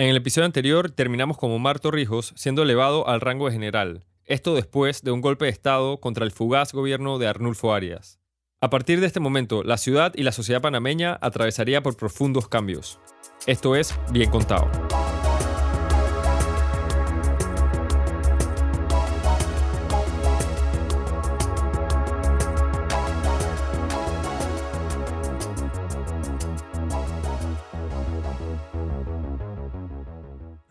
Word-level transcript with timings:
En 0.00 0.08
el 0.08 0.16
episodio 0.16 0.46
anterior 0.46 0.90
terminamos 0.90 1.36
con 1.36 1.50
Omar 1.50 1.78
Torrijos 1.78 2.32
siendo 2.34 2.62
elevado 2.62 3.06
al 3.06 3.20
rango 3.20 3.44
de 3.44 3.52
general, 3.52 4.06
esto 4.24 4.54
después 4.54 5.02
de 5.02 5.10
un 5.10 5.20
golpe 5.20 5.44
de 5.44 5.50
Estado 5.50 6.00
contra 6.00 6.24
el 6.24 6.30
fugaz 6.30 6.72
gobierno 6.72 7.18
de 7.18 7.28
Arnulfo 7.28 7.74
Arias. 7.74 8.18
A 8.62 8.70
partir 8.70 9.00
de 9.00 9.06
este 9.06 9.20
momento, 9.20 9.62
la 9.62 9.76
ciudad 9.76 10.14
y 10.16 10.22
la 10.22 10.32
sociedad 10.32 10.62
panameña 10.62 11.18
atravesaría 11.20 11.82
por 11.82 11.98
profundos 11.98 12.48
cambios. 12.48 12.98
Esto 13.46 13.76
es 13.76 13.94
Bien 14.10 14.30
Contado. 14.30 14.70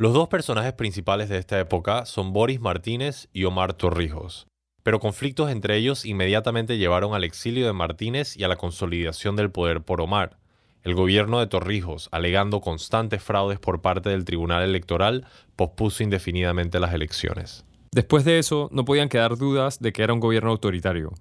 Los 0.01 0.13
dos 0.13 0.29
personajes 0.29 0.71
principales 0.71 1.27
de 1.27 1.37
esta 1.37 1.59
época 1.59 2.05
son 2.05 2.31
Boris 2.31 2.61
Martínez 2.61 3.27
y 3.33 3.43
Omar 3.43 3.73
Torrijos, 3.73 4.47
pero 4.81 5.01
conflictos 5.01 5.51
entre 5.51 5.75
ellos 5.75 6.05
inmediatamente 6.05 6.77
llevaron 6.77 7.13
al 7.13 7.25
exilio 7.25 7.65
de 7.65 7.73
Martínez 7.73 8.37
y 8.37 8.45
a 8.45 8.47
la 8.47 8.55
consolidación 8.55 9.35
del 9.35 9.51
poder 9.51 9.81
por 9.81 9.99
Omar. 9.99 10.39
El 10.83 10.95
gobierno 10.95 11.41
de 11.41 11.47
Torrijos, 11.47 12.07
alegando 12.13 12.61
constantes 12.61 13.21
fraudes 13.21 13.59
por 13.59 13.81
parte 13.81 14.07
del 14.07 14.23
Tribunal 14.23 14.63
Electoral, 14.63 15.27
pospuso 15.57 16.01
indefinidamente 16.01 16.79
las 16.79 16.93
elecciones. 16.93 17.65
Después 17.91 18.23
de 18.23 18.39
eso, 18.39 18.69
no 18.71 18.85
podían 18.85 19.09
quedar 19.09 19.35
dudas 19.35 19.79
de 19.81 19.91
que 19.91 20.03
era 20.03 20.13
un 20.13 20.21
gobierno 20.21 20.51
autoritario. 20.51 21.11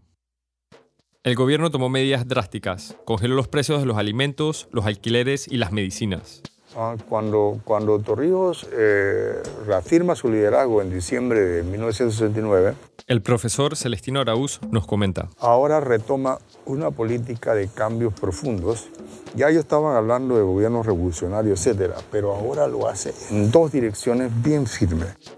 El 1.24 1.34
gobierno 1.34 1.72
tomó 1.72 1.88
medidas 1.88 2.28
drásticas, 2.28 2.96
congeló 3.04 3.34
los 3.34 3.48
precios 3.48 3.80
de 3.80 3.86
los 3.86 3.96
alimentos, 3.98 4.68
los 4.70 4.86
alquileres 4.86 5.48
y 5.48 5.56
las 5.56 5.72
medicinas. 5.72 6.42
Ah, 6.76 6.96
cuando, 7.08 7.60
cuando 7.64 7.98
Torrijos 7.98 8.66
eh, 8.72 9.42
reafirma 9.66 10.14
su 10.14 10.28
liderazgo 10.28 10.82
en 10.82 10.90
diciembre 10.90 11.40
de 11.40 11.62
1969, 11.62 12.74
el 13.08 13.22
profesor 13.22 13.74
Celestino 13.74 14.20
Araúz 14.20 14.60
nos 14.70 14.86
comenta. 14.86 15.30
Ahora 15.38 15.80
retoma 15.80 16.38
una 16.66 16.90
política 16.90 17.54
de 17.54 17.68
cambios 17.68 18.12
profundos. 18.12 18.90
Ya 19.34 19.48
ellos 19.48 19.60
estaban 19.60 19.96
hablando 19.96 20.36
de 20.36 20.42
gobierno 20.42 20.82
revolucionario, 20.82 21.54
etcétera, 21.54 21.94
pero 22.12 22.34
ahora 22.34 22.66
lo 22.66 22.86
hace 22.86 23.14
en 23.30 23.50
dos 23.50 23.72
direcciones 23.72 24.30
bien 24.42 24.66
firmes. 24.66 25.37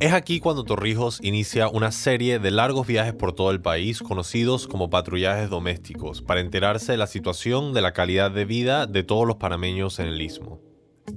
Es 0.00 0.12
aquí 0.12 0.40
cuando 0.40 0.64
Torrijos 0.64 1.20
inicia 1.22 1.68
una 1.68 1.92
serie 1.92 2.38
de 2.38 2.50
largos 2.50 2.86
viajes 2.86 3.14
por 3.14 3.32
todo 3.32 3.50
el 3.50 3.60
país 3.60 4.00
conocidos 4.02 4.66
como 4.66 4.90
patrullajes 4.90 5.48
domésticos 5.48 6.22
para 6.22 6.40
enterarse 6.40 6.92
de 6.92 6.98
la 6.98 7.06
situación 7.06 7.72
de 7.72 7.82
la 7.82 7.92
calidad 7.92 8.30
de 8.30 8.44
vida 8.44 8.86
de 8.86 9.04
todos 9.04 9.26
los 9.26 9.36
panameños 9.36 9.98
en 10.00 10.06
el 10.06 10.20
istmo. 10.20 10.60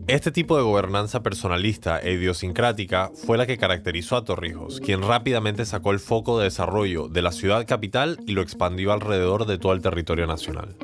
Este 0.08 0.32
tipo 0.32 0.56
de 0.58 0.64
gobernanza 0.64 1.24
personalista 1.24 2.00
e 2.00 2.14
idiosincrática 2.14 3.12
fue 3.16 3.38
la 3.38 3.48
que 3.48 3.58
caracterizó 3.58 4.18
a 4.18 4.24
Torrijos, 4.24 4.80
quien 4.80 5.02
rápidamente 5.02 5.66
sacó 5.66 5.92
el 5.92 6.00
foco 6.00 6.38
de 6.38 6.46
desarrollo 6.46 7.08
de 7.08 7.22
la 7.22 7.32
ciudad 7.32 7.66
capital 7.66 8.20
y 8.28 8.34
lo 8.34 8.42
expandió 8.42 8.94
alrededor 8.94 9.46
de 9.46 9.58
todo 9.58 9.74
el 9.74 9.82
territorio 9.82 10.28
nacional. 10.28 10.76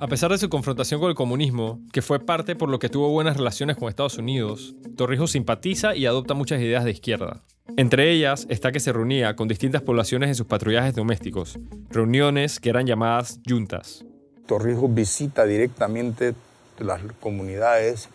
A 0.00 0.06
pesar 0.06 0.30
de 0.30 0.38
su 0.38 0.48
confrontación 0.48 0.98
con 0.98 1.10
el 1.10 1.14
comunismo, 1.14 1.78
que 1.92 2.00
fue 2.00 2.20
parte 2.20 2.56
por 2.56 2.70
lo 2.70 2.78
que 2.78 2.88
tuvo 2.88 3.10
buenas 3.10 3.36
relaciones 3.36 3.76
con 3.76 3.90
Estados 3.90 4.16
Unidos, 4.16 4.74
Torrijos 4.96 5.32
simpatiza 5.32 5.94
y 5.94 6.06
adopta 6.06 6.32
muchas 6.32 6.58
ideas 6.62 6.84
de 6.84 6.92
izquierda. 6.92 7.42
Entre 7.76 8.10
ellas 8.10 8.46
está 8.48 8.72
que 8.72 8.80
se 8.80 8.94
reunía 8.94 9.36
con 9.36 9.46
distintas 9.46 9.82
poblaciones 9.82 10.30
en 10.30 10.36
sus 10.36 10.46
patrullajes 10.46 10.94
domésticos, 10.94 11.58
reuniones 11.90 12.60
que 12.60 12.70
eran 12.70 12.86
llamadas 12.86 13.40
juntas. 13.46 14.02
Torrijos 14.46 14.94
visita 14.94 15.44
directamente 15.44 16.32
las 16.78 17.02
comunidades 17.20 18.08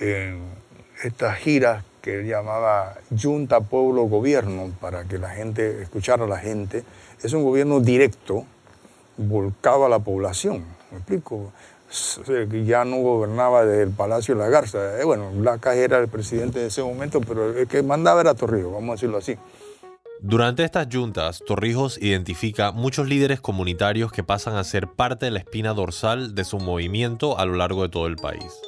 en 0.00 0.40
estas 1.04 1.38
giras 1.38 1.84
que 2.02 2.18
él 2.18 2.26
llamaba 2.26 2.96
Junta 3.16 3.60
Pueblo 3.60 4.06
Gobierno, 4.06 4.72
para 4.80 5.04
que 5.04 5.18
la 5.18 5.30
gente 5.30 5.82
escuchara 5.82 6.24
a 6.24 6.28
la 6.28 6.38
gente. 6.38 6.82
Es 7.22 7.32
un 7.32 7.44
gobierno 7.44 7.78
directo, 7.78 8.44
volcado 9.16 9.86
a 9.86 9.88
la 9.88 10.00
población 10.00 10.79
¿Me 10.90 10.98
explico? 10.98 11.52
ya 12.64 12.84
no 12.84 12.98
gobernaba 12.98 13.64
desde 13.64 13.82
el 13.82 13.90
Palacio 13.90 14.34
de 14.34 14.40
la 14.40 14.48
Garza. 14.48 15.00
Eh, 15.00 15.04
bueno, 15.04 15.30
Blaca 15.32 15.74
era 15.74 15.98
el 15.98 16.08
presidente 16.08 16.60
de 16.60 16.66
ese 16.66 16.82
momento, 16.82 17.20
pero 17.20 17.56
el 17.56 17.66
que 17.66 17.82
mandaba 17.82 18.20
era 18.20 18.34
Torrijos, 18.34 18.72
vamos 18.72 18.90
a 18.90 18.92
decirlo 18.92 19.18
así. 19.18 19.36
Durante 20.22 20.64
estas 20.64 20.86
juntas, 20.92 21.42
Torrijos 21.46 21.98
identifica 22.00 22.72
muchos 22.72 23.08
líderes 23.08 23.40
comunitarios 23.40 24.12
que 24.12 24.22
pasan 24.22 24.54
a 24.56 24.64
ser 24.64 24.86
parte 24.86 25.24
de 25.24 25.30
la 25.32 25.38
espina 25.38 25.72
dorsal 25.72 26.34
de 26.34 26.44
su 26.44 26.58
movimiento 26.58 27.38
a 27.38 27.46
lo 27.46 27.54
largo 27.54 27.82
de 27.82 27.88
todo 27.88 28.06
el 28.06 28.16
país. 28.16 28.60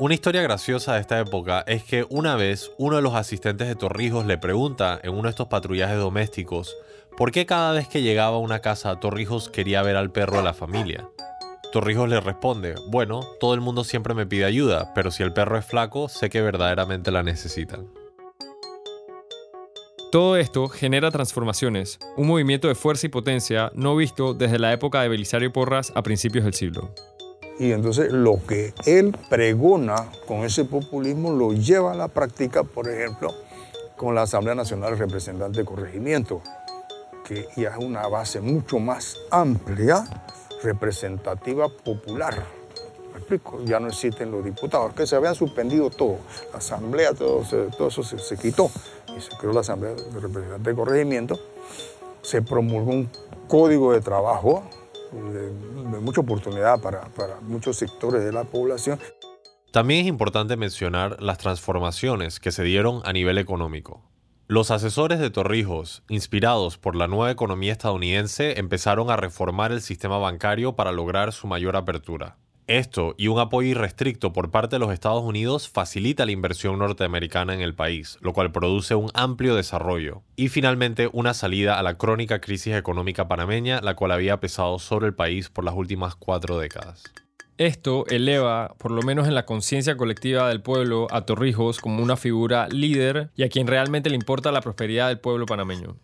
Una 0.00 0.14
historia 0.14 0.42
graciosa 0.42 0.94
de 0.94 1.00
esta 1.00 1.18
época 1.18 1.64
es 1.66 1.84
que 1.84 2.06
una 2.08 2.36
vez 2.36 2.72
uno 2.76 2.96
de 2.96 3.02
los 3.02 3.14
asistentes 3.14 3.68
de 3.68 3.74
Torrijos 3.74 4.26
le 4.26 4.38
pregunta 4.38 5.00
en 5.02 5.12
uno 5.12 5.24
de 5.24 5.30
estos 5.30 5.48
patrullajes 5.48 5.98
domésticos 5.98 6.76
por 7.18 7.32
qué 7.32 7.46
cada 7.46 7.72
vez 7.72 7.88
que 7.88 8.00
llegaba 8.00 8.36
a 8.36 8.38
una 8.38 8.60
casa 8.60 9.00
Torrijos 9.00 9.48
quería 9.48 9.82
ver 9.82 9.96
al 9.96 10.12
perro 10.12 10.36
de 10.36 10.44
la 10.44 10.54
familia. 10.54 11.08
Torrijos 11.72 12.08
le 12.08 12.20
responde, 12.20 12.76
bueno, 12.86 13.26
todo 13.40 13.54
el 13.54 13.60
mundo 13.60 13.82
siempre 13.82 14.14
me 14.14 14.24
pide 14.24 14.44
ayuda, 14.44 14.92
pero 14.94 15.10
si 15.10 15.24
el 15.24 15.32
perro 15.32 15.58
es 15.58 15.66
flaco, 15.66 16.08
sé 16.08 16.30
que 16.30 16.40
verdaderamente 16.40 17.10
la 17.10 17.24
necesitan. 17.24 17.88
Todo 20.12 20.36
esto 20.36 20.68
genera 20.68 21.10
transformaciones, 21.10 21.98
un 22.16 22.28
movimiento 22.28 22.68
de 22.68 22.76
fuerza 22.76 23.06
y 23.06 23.10
potencia 23.10 23.72
no 23.74 23.96
visto 23.96 24.32
desde 24.32 24.60
la 24.60 24.72
época 24.72 25.02
de 25.02 25.08
Belisario 25.08 25.52
Porras 25.52 25.92
a 25.96 26.04
principios 26.04 26.44
del 26.44 26.54
siglo. 26.54 26.94
Y 27.58 27.72
entonces 27.72 28.12
lo 28.12 28.38
que 28.46 28.72
él 28.86 29.14
pregona 29.28 30.08
con 30.28 30.44
ese 30.44 30.64
populismo 30.64 31.32
lo 31.32 31.52
lleva 31.52 31.92
a 31.92 31.96
la 31.96 32.06
práctica, 32.06 32.62
por 32.62 32.88
ejemplo, 32.88 33.34
con 33.96 34.14
la 34.14 34.22
Asamblea 34.22 34.54
Nacional 34.54 34.92
de 34.92 35.00
Representantes 35.00 35.58
de 35.58 35.64
Corregimiento, 35.64 36.40
que 37.28 37.46
ya 37.56 37.70
es 37.70 37.76
una 37.76 38.08
base 38.08 38.40
mucho 38.40 38.78
más 38.78 39.18
amplia 39.30 40.02
representativa 40.62 41.68
popular. 41.68 42.46
¿Me 43.12 43.18
explico? 43.18 43.62
Ya 43.64 43.78
no 43.78 43.88
existen 43.88 44.30
los 44.30 44.42
diputados, 44.42 44.94
que 44.94 45.06
se 45.06 45.14
habían 45.14 45.34
suspendido 45.34 45.90
todo. 45.90 46.18
La 46.52 46.58
asamblea, 46.58 47.12
todo, 47.12 47.42
eso 47.42 48.02
se, 48.02 48.36
quitó 48.38 48.70
y 49.14 49.20
se 49.20 49.36
creó 49.36 49.52
la 49.52 49.60
asamblea 49.60 49.92
de 49.92 50.20
representantes 50.20 50.64
de 50.64 50.74
corregimiento. 50.74 51.38
Se 52.22 52.40
promulgó 52.40 52.92
un 52.92 53.10
código 53.46 53.92
de 53.92 54.00
trabajo 54.00 54.62
de, 55.12 56.00
mucha 56.00 56.22
oportunidad 56.22 56.80
para 56.80 57.02
muchos 57.42 57.76
sectores 57.76 58.24
de 58.24 58.32
la 58.32 58.44
población. 58.44 58.98
También 59.70 60.00
es 60.00 60.06
importante 60.06 60.56
mencionar 60.56 61.22
las 61.22 61.36
transformaciones 61.36 62.40
que 62.40 62.52
se 62.52 62.62
dieron 62.62 63.02
a 63.04 63.12
nivel 63.12 63.36
económico. 63.36 64.02
Los 64.50 64.70
asesores 64.70 65.18
de 65.18 65.28
Torrijos, 65.28 66.02
inspirados 66.08 66.78
por 66.78 66.96
la 66.96 67.06
nueva 67.06 67.30
economía 67.30 67.70
estadounidense, 67.70 68.58
empezaron 68.58 69.10
a 69.10 69.16
reformar 69.18 69.72
el 69.72 69.82
sistema 69.82 70.16
bancario 70.16 70.74
para 70.74 70.90
lograr 70.90 71.34
su 71.34 71.46
mayor 71.46 71.76
apertura. 71.76 72.38
Esto 72.66 73.14
y 73.18 73.28
un 73.28 73.40
apoyo 73.40 73.68
irrestricto 73.68 74.32
por 74.32 74.50
parte 74.50 74.76
de 74.76 74.80
los 74.80 74.90
Estados 74.90 75.22
Unidos 75.22 75.68
facilita 75.68 76.24
la 76.24 76.32
inversión 76.32 76.78
norteamericana 76.78 77.52
en 77.52 77.60
el 77.60 77.74
país, 77.74 78.16
lo 78.22 78.32
cual 78.32 78.50
produce 78.50 78.94
un 78.94 79.10
amplio 79.12 79.54
desarrollo. 79.54 80.22
Y 80.34 80.48
finalmente 80.48 81.10
una 81.12 81.34
salida 81.34 81.78
a 81.78 81.82
la 81.82 81.98
crónica 81.98 82.40
crisis 82.40 82.74
económica 82.74 83.28
panameña, 83.28 83.82
la 83.82 83.96
cual 83.96 84.12
había 84.12 84.40
pesado 84.40 84.78
sobre 84.78 85.08
el 85.08 85.14
país 85.14 85.50
por 85.50 85.64
las 85.64 85.74
últimas 85.74 86.14
cuatro 86.14 86.56
décadas. 86.56 87.04
Esto 87.58 88.06
eleva, 88.06 88.76
por 88.78 88.92
lo 88.92 89.02
menos 89.02 89.26
en 89.26 89.34
la 89.34 89.44
conciencia 89.44 89.96
colectiva 89.96 90.48
del 90.48 90.62
pueblo, 90.62 91.08
a 91.10 91.22
Torrijos 91.22 91.80
como 91.80 92.00
una 92.00 92.16
figura 92.16 92.68
líder 92.68 93.30
y 93.34 93.42
a 93.42 93.48
quien 93.48 93.66
realmente 93.66 94.10
le 94.10 94.14
importa 94.14 94.52
la 94.52 94.60
prosperidad 94.60 95.08
del 95.08 95.18
pueblo 95.18 95.44
panameño. 95.44 95.96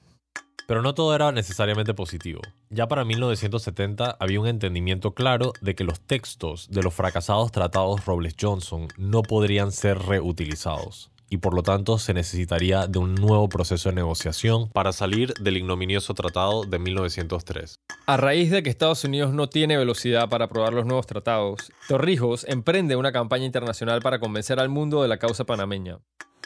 Pero 0.67 0.83
no 0.83 0.95
todo 0.95 1.15
era 1.15 1.31
necesariamente 1.31 1.95
positivo. 1.95 2.41
Ya 2.71 2.89
para 2.89 3.05
1970 3.05 4.17
había 4.19 4.41
un 4.41 4.49
entendimiento 4.49 5.15
claro 5.15 5.53
de 5.61 5.77
que 5.77 5.85
los 5.85 6.01
textos 6.01 6.69
de 6.71 6.83
los 6.83 6.93
fracasados 6.93 7.53
tratados 7.53 8.05
Robles 8.05 8.35
Johnson 8.41 8.89
no 8.97 9.23
podrían 9.23 9.71
ser 9.71 10.01
reutilizados 10.01 11.12
y 11.31 11.37
por 11.37 11.55
lo 11.55 11.62
tanto 11.62 11.99
se 11.99 12.15
necesitaría 12.15 12.89
de 12.89 12.99
un 12.99 13.15
nuevo 13.15 13.49
proceso 13.49 13.91
de 13.91 13.95
negociación 13.95 14.71
para 14.71 14.93
salir 14.93 15.35
del 15.35 15.57
ignominioso 15.57 16.15
tratado 16.15 16.65
de 16.65 16.81
1903. 16.81 17.77
A 18.06 18.19
raíz 18.19 18.51
de 18.51 18.62
que 18.62 18.69
Estados 18.69 19.03
Unidos 19.05 19.33
no 19.33 19.49
tiene 19.49 19.79
velocidad 19.79 20.29
para 20.29 20.45
aprobar 20.45 20.75
los 20.75 20.85
nuevos 20.85 21.06
tratados, 21.06 21.73
Torrijos 21.89 22.45
emprende 22.47 22.97
una 22.97 23.12
campaña 23.12 23.47
internacional 23.47 24.03
para 24.03 24.19
convencer 24.19 24.61
al 24.61 24.69
mundo 24.69 25.01
de 25.01 25.09
la 25.09 25.17
causa 25.17 25.45
panameña. 25.45 26.01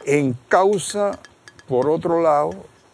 En 0.06 0.36
causa, 0.46 1.18
por 1.66 1.90
otro 1.90 2.22
lado, 2.22 2.50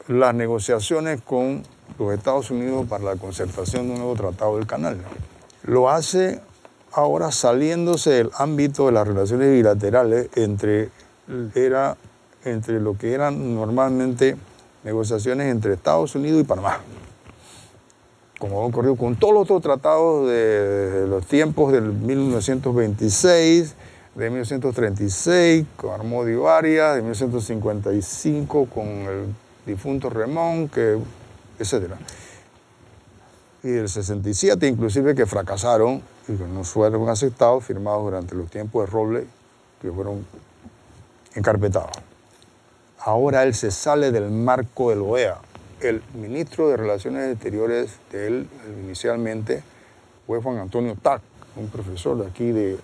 las 0.08 0.34
negociaciones 0.34 1.20
con 1.20 1.62
los 1.98 2.14
Estados 2.14 2.50
Unidos 2.50 2.86
para 2.88 3.04
la 3.04 3.16
concertación 3.16 3.86
de 3.86 3.92
un 3.92 3.98
nuevo 3.98 4.14
tratado 4.14 4.56
del 4.56 4.66
canal. 4.66 4.96
Lo 5.64 5.90
hace 5.90 6.40
ahora 6.92 7.32
saliéndose 7.32 8.12
del 8.12 8.30
ámbito 8.38 8.86
de 8.86 8.92
las 8.92 9.06
relaciones 9.06 9.52
bilaterales 9.52 10.30
entre 10.36 10.88
era 11.54 11.98
entre 12.46 12.80
lo 12.80 12.96
que 12.96 13.12
eran 13.12 13.54
normalmente 13.54 14.38
negociaciones 14.84 15.50
entre 15.50 15.74
Estados 15.74 16.14
Unidos 16.14 16.40
y 16.40 16.44
Panamá. 16.44 16.80
Como 18.38 18.60
ha 18.60 18.66
ocurrido 18.66 18.96
con 18.96 19.16
todos 19.16 19.32
los 19.32 19.42
otros 19.42 19.62
tratados 19.62 20.28
de, 20.28 21.06
los 21.08 21.24
tiempos 21.26 21.72
del 21.72 21.92
1926, 21.92 23.74
de 24.14 24.30
1936 24.30 25.66
con 25.76 25.92
Armodio 25.92 26.48
Arias, 26.48 26.96
de 26.96 27.02
1955 27.02 28.66
con 28.66 28.86
el 28.86 29.34
difunto 29.66 30.10
Remón, 30.10 30.68
que, 30.68 30.98
etc. 31.58 31.92
Y 33.62 33.68
del 33.68 33.88
67 33.88 34.66
inclusive 34.66 35.14
que 35.14 35.26
fracasaron 35.26 36.02
y 36.28 36.36
que 36.36 36.44
no 36.44 36.64
fueron 36.64 37.08
aceptados, 37.08 37.64
firmados 37.64 38.02
durante 38.04 38.34
los 38.34 38.50
tiempos 38.50 38.84
de 38.84 38.92
Robles, 38.92 39.24
que 39.80 39.90
fueron 39.90 40.26
encarpetados. 41.34 41.90
Ahora 42.98 43.42
él 43.42 43.54
se 43.54 43.70
sale 43.70 44.10
del 44.10 44.30
marco 44.30 44.90
del 44.90 45.02
OEA. 45.02 45.38
El 45.84 46.02
ministro 46.14 46.70
de 46.70 46.78
Relaciones 46.78 47.30
Exteriores 47.30 47.98
de 48.10 48.26
él 48.26 48.48
inicialmente 48.82 49.62
fue 50.26 50.40
Juan 50.40 50.56
Antonio 50.56 50.96
Tac, 50.96 51.20
un 51.56 51.68
profesor 51.68 52.16
de 52.16 52.26
aquí 52.26 52.52
de, 52.52 52.78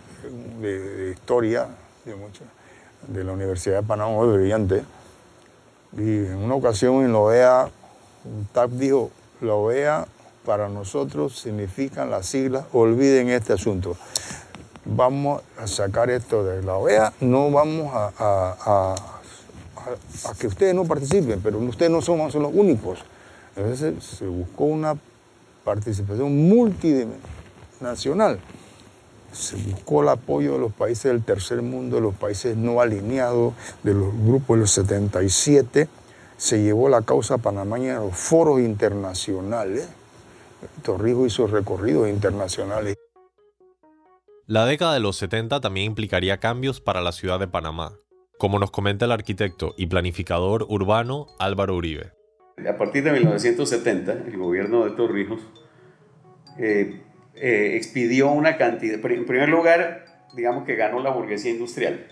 historia 1.10 1.68
de, 2.04 2.14
de, 3.08 3.24
la 3.24 3.32
Universidad 3.32 3.80
de 3.80 3.88
Panamá, 3.88 4.10
muy 4.12 4.36
brillante. 4.36 4.84
Y 5.96 6.26
en 6.26 6.36
una 6.36 6.56
ocasión 6.56 6.96
en 6.96 7.14
la 7.14 7.20
OEA, 7.20 7.70
Tac 8.52 8.68
dijo, 8.68 9.10
la 9.40 9.54
OEA 9.54 10.06
para 10.44 10.68
nosotros 10.68 11.40
significan 11.40 12.10
las 12.10 12.26
siglas, 12.26 12.66
olviden 12.74 13.30
este 13.30 13.54
asunto. 13.54 13.96
Vamos 14.84 15.42
a 15.56 15.66
sacar 15.66 16.10
esto 16.10 16.44
de 16.44 16.62
la 16.62 16.76
OEA, 16.76 17.14
no 17.22 17.50
vamos 17.50 17.92
a, 17.94 19.19
que 20.38 20.46
ustedes 20.46 20.74
no 20.74 20.84
participen, 20.84 21.40
pero 21.42 21.58
ustedes 21.58 21.90
no 21.90 22.00
son, 22.02 22.18
los 22.18 22.52
únicos. 22.54 23.00
Entonces 23.56 24.02
se 24.04 24.26
buscó 24.26 24.64
una 24.64 24.96
participación 25.64 26.48
multinacional. 26.48 28.40
Se 29.32 29.56
buscó 29.56 30.02
el 30.02 30.08
apoyo 30.08 30.54
de 30.54 30.58
los 30.58 30.72
países 30.72 31.04
del 31.04 31.22
tercer 31.22 31.62
mundo, 31.62 31.96
de 31.96 32.02
los 32.02 32.14
países 32.14 32.56
no 32.56 32.80
alineados, 32.80 33.54
de 33.82 33.94
los 33.94 34.12
grupos 34.12 34.56
de 34.56 34.60
los 34.62 34.70
77. 34.72 35.88
Se 36.36 36.62
llevó 36.62 36.88
la 36.88 37.02
causa 37.02 37.38
panameña 37.38 37.98
a 37.98 38.00
los 38.00 38.16
foros 38.16 38.60
internacionales. 38.60 39.88
Torrijos 40.82 41.28
hizo 41.28 41.46
recorridos 41.46 42.08
internacionales. 42.08 42.96
La 44.46 44.66
década 44.66 44.94
de 44.94 45.00
los 45.00 45.16
70 45.16 45.60
también 45.60 45.86
implicaría 45.86 46.40
cambios 46.40 46.80
para 46.80 47.00
la 47.00 47.12
ciudad 47.12 47.38
de 47.38 47.46
Panamá, 47.46 47.92
como 48.40 48.58
nos 48.58 48.70
comenta 48.70 49.04
el 49.04 49.12
arquitecto 49.12 49.74
y 49.76 49.86
planificador 49.86 50.64
urbano 50.70 51.26
Álvaro 51.38 51.76
Uribe. 51.76 52.12
A 52.66 52.78
partir 52.78 53.04
de 53.04 53.12
1970, 53.12 54.12
el 54.12 54.38
gobierno 54.38 54.86
de 54.86 54.92
Torrijos 54.92 55.42
eh, 56.58 57.02
eh, 57.34 57.72
expidió 57.76 58.30
una 58.30 58.56
cantidad, 58.56 58.94
en 58.94 59.26
primer 59.26 59.50
lugar, 59.50 60.06
digamos 60.34 60.64
que 60.64 60.74
ganó 60.74 61.02
la 61.02 61.10
burguesía 61.10 61.50
industrial, 61.50 62.06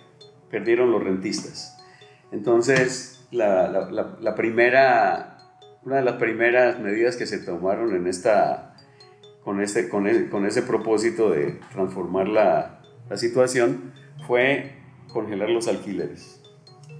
perdieron 0.50 0.90
los 0.90 1.02
rentistas. 1.02 1.78
Entonces, 2.30 3.26
la, 3.30 3.88
la, 4.20 4.34
primera, 4.34 5.38
una 5.82 5.96
de 5.96 6.02
las 6.02 6.16
primeras 6.16 6.78
medidas 6.78 7.16
que 7.16 7.24
se 7.24 7.38
tomaron 7.38 7.96
en 7.96 8.06
esta, 8.06 8.76
con, 9.42 9.62
este, 9.62 9.88
con, 9.88 10.06
con 10.26 10.44
ese 10.44 10.60
propósito 10.60 11.30
de 11.30 11.58
transformar 11.72 12.28
la, 12.28 12.82
la 13.08 13.16
situación 13.16 13.94
fue 14.26 14.77
congelar 15.12 15.50
los 15.50 15.68
alquileres. 15.68 16.42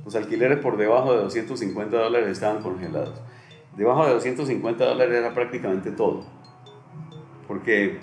Los 0.04 0.14
alquileres 0.14 0.58
por 0.58 0.76
debajo 0.76 1.12
de 1.12 1.22
250 1.24 1.96
dólares 1.96 2.28
estaban 2.30 2.62
congelados. 2.62 3.20
Debajo 3.76 4.06
de 4.06 4.14
250 4.14 4.84
dólares 4.84 5.16
era 5.16 5.34
prácticamente 5.34 5.90
todo. 5.90 6.24
Porque 7.46 8.00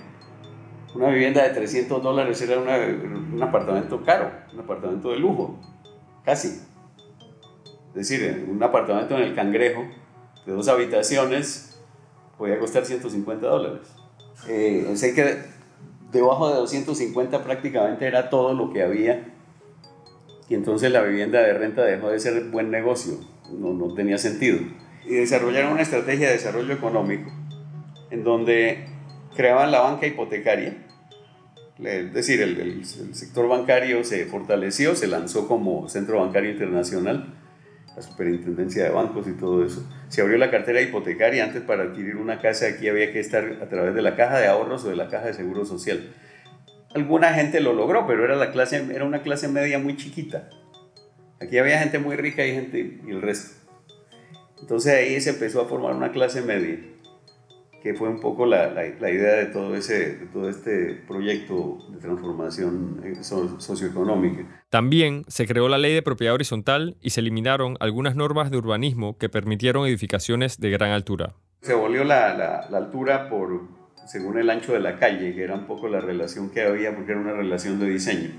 una 0.94 1.10
vivienda 1.10 1.44
de 1.44 1.50
300 1.50 2.02
dólares 2.02 2.42
era 2.42 2.60
un 2.60 3.44
apartamento 3.44 4.04
caro, 4.04 4.32
un 4.54 4.60
apartamento 4.60 5.10
de 5.12 5.18
lujo, 5.18 5.60
casi. 6.24 6.62
Es 7.90 8.10
decir, 8.10 8.46
un 8.50 8.62
apartamento 8.62 9.16
en 9.16 9.24
el 9.24 9.36
Cangrejo 9.36 9.86
de 10.46 10.54
dos 10.54 10.68
habitaciones 10.68 11.80
podía 12.38 12.60
costar 12.60 12.86
150 12.86 13.48
dólares. 13.48 13.88
Eh, 14.48 14.92
sé 14.96 15.14
que 15.14 15.44
debajo 16.12 16.50
de 16.50 16.56
250 16.56 17.44
prácticamente 17.44 18.06
era 18.06 18.30
todo 18.30 18.54
lo 18.54 18.72
que 18.72 18.84
había 18.84 19.35
y 20.48 20.56
entonces 20.56 20.92
la 20.92 21.02
vivienda 21.02 21.42
de 21.42 21.54
renta 21.54 21.84
dejó 21.84 22.10
de 22.10 22.20
ser 22.20 22.44
buen 22.46 22.70
negocio, 22.70 23.20
no, 23.52 23.74
no 23.74 23.94
tenía 23.94 24.18
sentido. 24.18 24.60
Y 25.06 25.16
desarrollaron 25.16 25.74
una 25.74 25.82
estrategia 25.82 26.28
de 26.28 26.34
desarrollo 26.34 26.74
económico 26.74 27.32
en 28.12 28.24
donde 28.24 28.86
creaban 29.36 29.72
la 29.72 29.82
banca 29.82 30.06
hipotecaria, 30.06 30.78
es 31.84 32.14
decir, 32.14 32.42
el, 32.42 32.60
el, 32.60 32.86
sector 32.86 33.50
bancario 33.50 34.04
se 34.04 34.26
fortaleció, 34.26 34.96
se 34.96 35.08
lanzó 35.08 35.48
como 35.48 35.90
centro 35.90 36.22
bancario 36.22 36.52
internacional, 36.52 37.34
la 37.96 38.02
superintendencia 38.02 38.84
de 38.84 38.90
bancos 38.92 39.28
y 39.28 39.34
todo 39.34 39.66
eso. 39.66 39.86
Se 40.08 40.22
abrió 40.22 40.38
la 40.38 40.52
cartera 40.52 40.82
hipotecaria, 40.82 41.44
antes 41.44 41.62
para 41.64 41.84
adquirir 41.84 42.16
una 42.16 42.40
casa 42.40 42.68
aquí 42.68 42.88
había 42.88 43.12
que 43.12 43.20
estar 43.20 43.60
a 43.62 43.68
través 43.68 43.94
de 43.94 44.02
la 44.02 44.16
caja 44.16 44.40
de 44.40 44.48
ahorros 44.48 44.86
o 44.86 44.90
de 44.90 44.96
la 44.96 45.10
caja 45.10 45.28
de 45.28 45.34
seguro 45.34 45.66
social 45.66 46.14
alguna 46.96 47.34
gente 47.34 47.60
lo 47.60 47.74
logró, 47.74 48.08
pero 48.08 48.24
era, 48.24 48.36
la 48.36 48.52
clase, 48.52 48.84
era 48.94 49.04
una 49.04 49.22
clase 49.22 49.48
media 49.50 49.78
muy 49.78 49.98
chiquita. 49.98 50.50
Aquí 51.42 51.58
había 51.58 51.78
gente 51.80 52.00
muy 52.00 52.16
rica 52.16 52.46
y 52.46 52.54
gente 52.54 53.00
y 53.06 53.12
el 53.12 53.22
resto. 53.22 53.54
Entonces 54.62 54.94
ahí 54.94 55.20
se 55.20 55.32
empezó 55.32 55.62
a 55.62 55.66
formar 55.66 55.94
una 55.94 56.14
clase 56.14 56.42
media, 56.42 56.80
que 57.84 57.94
fue 57.94 58.08
un 58.08 58.22
poco 58.22 58.46
la, 58.46 58.72
la, 58.72 59.12
idea 59.12 59.36
de 59.36 59.48
todo, 59.48 59.76
ese, 59.76 60.16
de 60.16 60.26
todo 60.28 60.50
este 60.50 60.94
proyecto 61.06 61.80
de 61.90 62.00
transformación 62.00 63.02
eh, 63.04 63.16
socioeconómica. 63.22 64.64
También 64.70 65.26
se 65.28 65.46
creó 65.46 65.68
la 65.68 65.78
ley 65.78 65.94
de 65.94 66.02
propiedad 66.02 66.34
horizontal 66.34 66.96
y 67.02 67.10
se 67.10 67.20
eliminaron 67.20 67.76
algunas 67.82 68.16
normas 68.16 68.50
de 68.50 68.58
urbanismo 68.58 69.18
que 69.18 69.28
permitieron 69.28 69.86
edificaciones 69.86 70.62
de 70.62 70.70
gran 70.72 70.92
altura. 70.92 71.36
Se 71.62 71.74
volvió 71.74 72.06
la, 72.06 72.68
la 72.70 72.78
altura 72.78 73.30
por, 73.30 73.68
según 74.06 74.38
el 74.38 74.50
ancho 74.50 74.74
de 74.74 74.80
la 74.80 74.98
calle, 75.00 75.34
que 75.34 75.44
era 75.44 75.56
un 75.56 75.66
poco 75.66 75.88
la 75.88 76.00
relación 76.00 76.50
que 76.50 76.62
había, 76.62 76.96
porque 76.96 77.12
era 77.12 77.22
una 77.22 77.34
relación 77.34 77.80
de 77.80 77.90
diseño. 77.90 78.30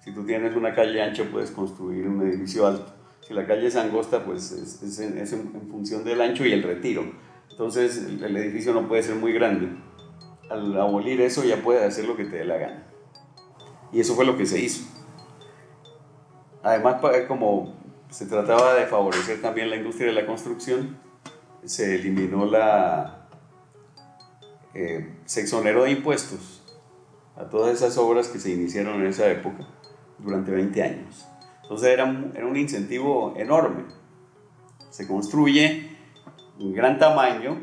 Si 0.00 0.12
tú 0.12 0.24
tienes 0.24 0.56
una 0.56 0.74
calle 0.74 1.02
ancha, 1.02 1.24
puedes 1.30 1.50
construir 1.50 2.06
un 2.06 2.26
edificio 2.26 2.66
alto. 2.66 2.94
Si 3.20 3.34
la 3.34 3.46
calle 3.46 3.66
es 3.66 3.76
angosta, 3.76 4.24
pues 4.24 4.52
es, 4.52 5.00
en, 5.00 5.68
función 5.70 6.04
del 6.04 6.20
ancho 6.20 6.46
y 6.46 6.52
el 6.52 6.62
retiro. 6.62 7.04
Entonces 7.50 8.06
el, 8.06 8.36
edificio 8.36 8.72
no 8.72 8.88
puede 8.88 9.02
ser 9.02 9.16
muy 9.16 9.32
grande. 9.32 9.68
Al 10.48 10.80
abolir 10.80 11.20
eso 11.20 11.44
ya 11.44 11.56
puede 11.58 11.84
hacer 11.84 12.06
lo 12.06 12.16
que 12.16 12.24
te 12.24 12.36
dé 12.36 12.44
la 12.44 12.56
gana. 12.56 12.86
Y 13.92 14.00
eso 14.00 14.14
fue 14.14 14.24
lo 14.24 14.36
que 14.36 14.46
se 14.46 14.60
hizo. 14.60 14.86
Además, 16.62 17.02
como 17.26 17.76
se 18.08 18.26
trataba 18.26 18.74
de 18.74 18.86
favorecer 18.86 19.42
también 19.42 19.68
la 19.68 19.76
industria 19.76 20.08
de 20.08 20.14
la 20.14 20.26
construcción, 20.26 20.96
se 21.64 21.96
eliminó 21.96 22.46
la, 22.46 23.17
eh, 24.80 25.08
se 25.24 25.40
exoneró 25.40 25.82
de 25.82 25.90
impuestos 25.90 26.62
a 27.34 27.50
todas 27.50 27.74
esas 27.74 27.98
obras 27.98 28.28
que 28.28 28.38
se 28.38 28.52
iniciaron 28.52 29.00
en 29.00 29.08
esa 29.08 29.28
época 29.28 29.66
durante 30.18 30.52
20 30.52 30.82
años. 30.84 31.26
Entonces 31.62 31.88
era 31.88 32.04
un, 32.04 32.32
era 32.36 32.46
un 32.46 32.56
incentivo 32.56 33.34
enorme. 33.36 33.86
Se 34.90 35.08
construye 35.08 35.96
en 36.60 36.74
gran 36.74 37.00
tamaño, 37.00 37.60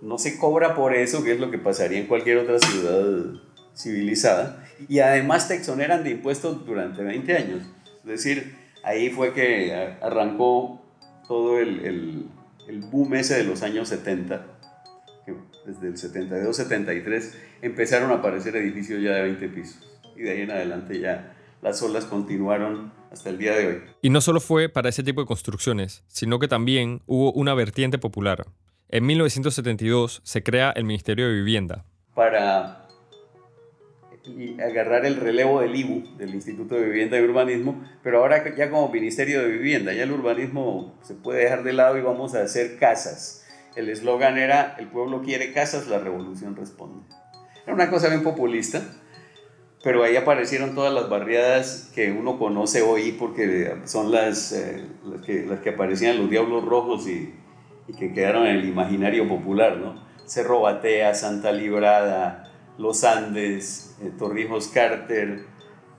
no 0.00 0.16
se 0.16 0.38
cobra 0.38 0.74
por 0.74 0.94
eso, 0.94 1.22
que 1.22 1.32
es 1.32 1.40
lo 1.40 1.50
que 1.50 1.58
pasaría 1.58 1.98
en 1.98 2.06
cualquier 2.06 2.38
otra 2.38 2.58
ciudad 2.58 3.38
civilizada, 3.76 4.64
y 4.88 5.00
además 5.00 5.48
te 5.48 5.56
exoneran 5.56 6.04
de 6.04 6.12
impuestos 6.12 6.64
durante 6.64 7.02
20 7.02 7.36
años. 7.36 7.62
Es 7.98 8.06
decir, 8.06 8.56
ahí 8.82 9.10
fue 9.10 9.34
que 9.34 9.74
arrancó 10.00 10.80
todo 11.28 11.58
el, 11.58 11.84
el, 11.84 12.30
el 12.66 12.80
boom 12.80 13.12
ese 13.12 13.36
de 13.36 13.44
los 13.44 13.62
años 13.62 13.90
70 13.90 14.55
desde 15.80 16.08
el 16.08 16.30
72-73, 16.30 17.32
empezaron 17.62 18.10
a 18.10 18.14
aparecer 18.14 18.56
edificios 18.56 19.02
ya 19.02 19.12
de 19.12 19.22
20 19.22 19.48
pisos. 19.48 19.98
Y 20.16 20.22
de 20.22 20.30
ahí 20.30 20.40
en 20.42 20.50
adelante 20.50 20.98
ya 20.98 21.36
las 21.62 21.82
olas 21.82 22.04
continuaron 22.04 22.92
hasta 23.10 23.30
el 23.30 23.38
día 23.38 23.54
de 23.56 23.66
hoy. 23.66 23.82
Y 24.02 24.10
no 24.10 24.20
solo 24.20 24.40
fue 24.40 24.68
para 24.68 24.88
ese 24.88 25.02
tipo 25.02 25.20
de 25.20 25.26
construcciones, 25.26 26.04
sino 26.06 26.38
que 26.38 26.48
también 26.48 27.02
hubo 27.06 27.32
una 27.32 27.54
vertiente 27.54 27.98
popular. 27.98 28.46
En 28.88 29.04
1972 29.06 30.20
se 30.22 30.42
crea 30.42 30.70
el 30.70 30.84
Ministerio 30.84 31.26
de 31.28 31.34
Vivienda. 31.34 31.84
Para 32.14 32.86
agarrar 34.60 35.06
el 35.06 35.16
relevo 35.16 35.60
del 35.60 35.74
IBU, 35.76 36.16
del 36.16 36.34
Instituto 36.34 36.74
de 36.74 36.84
Vivienda 36.86 37.18
y 37.18 37.22
Urbanismo, 37.22 37.84
pero 38.02 38.18
ahora 38.18 38.56
ya 38.56 38.70
como 38.70 38.88
Ministerio 38.90 39.40
de 39.40 39.48
Vivienda, 39.48 39.92
ya 39.92 40.02
el 40.02 40.12
urbanismo 40.12 40.98
se 41.02 41.14
puede 41.14 41.44
dejar 41.44 41.62
de 41.62 41.72
lado 41.72 41.96
y 41.96 42.02
vamos 42.02 42.34
a 42.34 42.42
hacer 42.42 42.78
casas 42.78 43.45
el 43.76 43.90
eslogan 43.90 44.38
era, 44.38 44.74
el 44.78 44.88
pueblo 44.88 45.22
quiere 45.22 45.52
casas, 45.52 45.86
la 45.86 45.98
revolución 45.98 46.56
responde. 46.56 47.06
Era 47.64 47.74
una 47.74 47.90
cosa 47.90 48.08
bien 48.08 48.22
populista, 48.22 48.82
pero 49.84 50.02
ahí 50.02 50.16
aparecieron 50.16 50.74
todas 50.74 50.92
las 50.92 51.10
barriadas 51.10 51.92
que 51.94 52.10
uno 52.10 52.38
conoce 52.38 52.82
hoy 52.82 53.12
porque 53.12 53.76
son 53.84 54.10
las, 54.10 54.52
eh, 54.52 54.86
que, 55.24 55.68
aparecían 55.68 56.18
los 56.18 56.30
Diablos 56.30 56.64
Rojos 56.64 57.06
y, 57.06 57.34
que 57.98 58.12
quedaron 58.12 58.46
en 58.46 58.56
el 58.56 58.68
imaginario 58.68 59.28
popular, 59.28 59.76
¿no? 59.76 60.02
Cerro 60.24 60.62
Batea, 60.62 61.14
Santa 61.14 61.52
Librada, 61.52 62.52
Los 62.78 63.04
Andes, 63.04 63.96
eh, 64.02 64.10
Torrijos 64.18 64.68
Carter, 64.68 65.44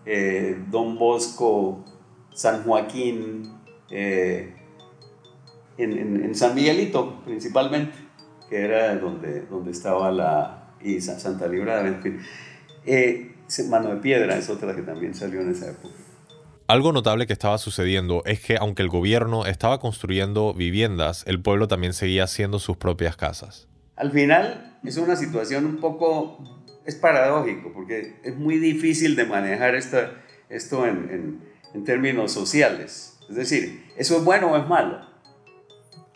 eh, 0.06 0.58
Don 0.70 0.98
Bosco, 0.98 1.86
San 2.34 2.64
Joaquín, 2.64 3.54
en, 5.78 6.36
San 6.36 6.56
Miguelito 6.56 7.22
principalmente, 7.24 7.98
que 8.50 8.62
era 8.62 8.96
donde, 8.96 9.42
donde 9.42 9.72
estaba 9.72 10.12
la... 10.12 10.74
y 10.82 11.02
Santa 11.02 11.48
Libra 11.48 11.84
de 11.84 12.20
eh, 12.86 13.36
Mano 13.70 13.90
de 13.90 13.98
Piedra 13.98 14.38
es 14.38 14.50
otra 14.50 14.76
que 14.76 14.82
también 14.82 15.14
salió 15.14 15.42
en 15.42 15.52
esa 15.52 15.70
época. 15.70 15.94
Algo 16.68 16.92
notable 16.92 17.28
que 17.28 17.34
estaba 17.34 17.58
sucediendo 17.58 18.24
es 18.26 18.42
que 18.42 18.58
aunque 18.58 18.82
el 18.82 18.90
gobierno 18.90 19.46
estaba 19.46 19.80
construyendo 19.80 20.54
viviendas, 20.54 21.24
el 21.26 21.42
pueblo 21.42 21.68
también 21.70 21.94
seguía 21.94 22.26
haciendo 22.26 22.60
sus 22.60 22.76
propias 22.76 23.16
casas. 23.16 23.68
Al 23.96 24.12
final 24.12 24.78
es 24.84 24.98
una 24.98 25.16
situación 25.16 25.66
un 25.66 25.78
poco, 25.78 26.66
es 26.86 26.96
paradójico, 26.96 27.72
porque 27.74 28.20
es 28.24 28.36
muy 28.36 28.58
difícil 28.58 29.16
de 29.16 29.26
manejar 29.26 29.76
esta, 29.76 30.12
esto 30.50 30.86
en, 30.86 31.40
en 31.74 31.84
términos 31.86 32.34
sociales. 32.34 33.18
Es 33.30 33.36
decir, 33.36 33.86
¿eso 33.98 34.18
es 34.18 34.24
bueno 34.26 34.52
o 34.52 34.58
es 34.58 34.68
malo? 34.68 35.07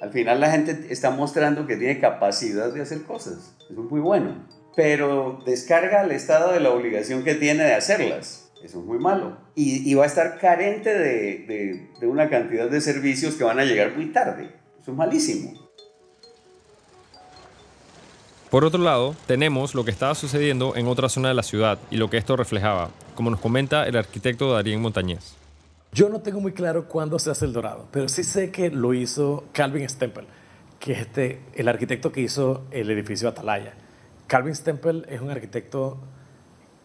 Al 0.01 0.11
final 0.11 0.39
la 0.39 0.49
gente 0.49 0.87
está 0.89 1.11
mostrando 1.11 1.67
que 1.67 1.77
tiene 1.77 1.99
capacidad 1.99 2.73
de 2.73 2.81
hacer 2.81 3.03
cosas. 3.03 3.55
Eso 3.69 3.83
es 3.83 3.91
muy 3.91 4.01
bueno. 4.01 4.47
Pero 4.75 5.39
descarga 5.45 6.01
al 6.01 6.11
Estado 6.11 6.51
de 6.53 6.59
la 6.59 6.71
obligación 6.71 7.23
que 7.23 7.35
tiene 7.35 7.63
de 7.63 7.75
hacerlas. 7.75 8.51
Eso 8.63 8.79
es 8.79 8.85
muy 8.85 8.97
malo. 8.97 9.37
Y, 9.53 9.93
va 9.93 10.03
a 10.03 10.07
estar 10.07 10.39
carente 10.39 10.91
de, 10.91 11.89
una 12.01 12.29
cantidad 12.29 12.67
de 12.67 12.81
servicios 12.81 13.35
que 13.35 13.43
van 13.43 13.59
a 13.59 13.63
llegar 13.63 13.95
muy 13.95 14.11
tarde. 14.11 14.55
Eso 14.81 14.91
es 14.91 14.97
malísimo. 14.97 15.53
Por 18.49 18.65
otro 18.65 18.81
lado, 18.81 19.15
tenemos 19.27 19.75
lo 19.75 19.85
que 19.85 19.91
estaba 19.91 20.15
sucediendo 20.15 20.75
en 20.75 20.87
otra 20.87 21.09
zona 21.09 21.29
de 21.29 21.35
la 21.35 21.43
ciudad 21.43 21.77
y 21.91 21.97
lo 21.97 22.09
que 22.09 22.17
esto 22.17 22.35
reflejaba, 22.35 22.89
como 23.15 23.29
nos 23.29 23.39
comenta 23.39 23.87
el 23.87 23.95
arquitecto 23.95 24.51
Darien 24.51 24.81
Montañez. 24.81 25.40
Yo 25.93 26.07
no 26.07 26.21
tengo 26.21 26.39
muy 26.39 26.53
claro 26.53 26.87
cuándo 26.87 27.19
se 27.19 27.31
hace 27.31 27.43
el 27.43 27.51
dorado, 27.51 27.87
pero 27.91 28.07
sí 28.07 28.23
sé 28.23 28.49
que 28.49 28.69
lo 28.69 28.93
hizo 28.93 29.43
Calvin 29.51 29.89
Stempel, 29.89 30.25
que 30.79 30.93
es 30.93 30.99
este, 30.99 31.41
el 31.53 31.67
arquitecto 31.67 32.13
que 32.13 32.21
hizo 32.21 32.63
el 32.71 32.89
edificio 32.89 33.27
Atalaya. 33.27 33.73
Calvin 34.27 34.55
Stempel 34.55 35.05
es 35.09 35.19
un 35.19 35.29
arquitecto 35.29 35.97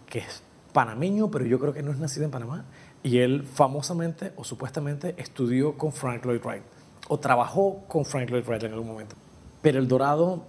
que 0.06 0.18
es 0.18 0.42
panameño, 0.72 1.30
pero 1.30 1.44
yo 1.46 1.60
creo 1.60 1.72
que 1.72 1.84
no 1.84 1.92
es 1.92 1.98
nacido 1.98 2.24
en 2.24 2.32
Panamá. 2.32 2.64
Y 3.04 3.18
él 3.18 3.44
famosamente 3.44 4.32
o 4.34 4.42
supuestamente 4.42 5.14
estudió 5.18 5.78
con 5.78 5.92
Frank 5.92 6.24
Lloyd 6.24 6.40
Wright 6.44 6.64
o 7.06 7.20
trabajó 7.20 7.84
con 7.86 8.04
Frank 8.04 8.28
Lloyd 8.30 8.44
Wright 8.44 8.64
en 8.64 8.72
algún 8.72 8.88
momento. 8.88 9.14
Pero 9.62 9.78
el 9.78 9.86
Dorado, 9.86 10.46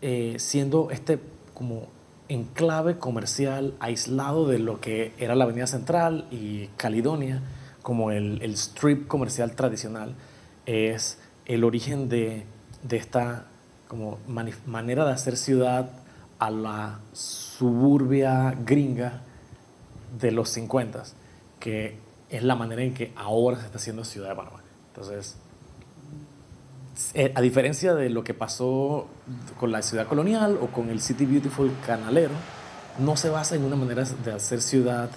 eh, 0.00 0.36
siendo 0.38 0.90
este 0.90 1.18
como 1.52 1.88
enclave 2.30 2.96
comercial 2.96 3.74
aislado 3.78 4.48
de 4.48 4.58
lo 4.58 4.80
que 4.80 5.12
era 5.18 5.34
la 5.34 5.44
Avenida 5.44 5.66
Central 5.66 6.26
y 6.30 6.68
Caledonia, 6.78 7.42
como 7.82 8.10
el, 8.10 8.42
el 8.42 8.54
strip 8.54 9.06
comercial 9.08 9.54
tradicional, 9.54 10.14
es 10.66 11.18
el 11.46 11.64
origen 11.64 12.08
de, 12.08 12.44
de 12.82 12.96
esta 12.96 13.46
como 13.88 14.18
manera 14.26 15.04
de 15.04 15.12
hacer 15.12 15.36
ciudad 15.36 15.90
a 16.38 16.50
la 16.50 17.00
suburbia 17.12 18.54
gringa 18.64 19.22
de 20.18 20.30
los 20.30 20.48
50, 20.50 21.02
que 21.58 21.98
es 22.30 22.42
la 22.42 22.54
manera 22.54 22.82
en 22.82 22.94
que 22.94 23.12
ahora 23.16 23.58
se 23.58 23.66
está 23.66 23.78
haciendo 23.78 24.04
Ciudad 24.04 24.30
de 24.30 24.36
Panamá. 24.36 24.60
Entonces, 24.88 25.36
eh, 27.14 27.32
a 27.34 27.40
diferencia 27.40 27.94
de 27.94 28.10
lo 28.10 28.22
que 28.22 28.32
pasó 28.32 29.08
con 29.58 29.72
la 29.72 29.82
ciudad 29.82 30.06
colonial 30.06 30.58
o 30.60 30.68
con 30.68 30.88
el 30.90 31.00
City 31.00 31.26
Beautiful 31.26 31.72
canalero, 31.84 32.32
no 32.98 33.16
se 33.16 33.28
basa 33.28 33.56
en 33.56 33.64
una 33.64 33.76
manera 33.76 34.04
de 34.04 34.32
hacer 34.32 34.62
ciudad 34.62 35.10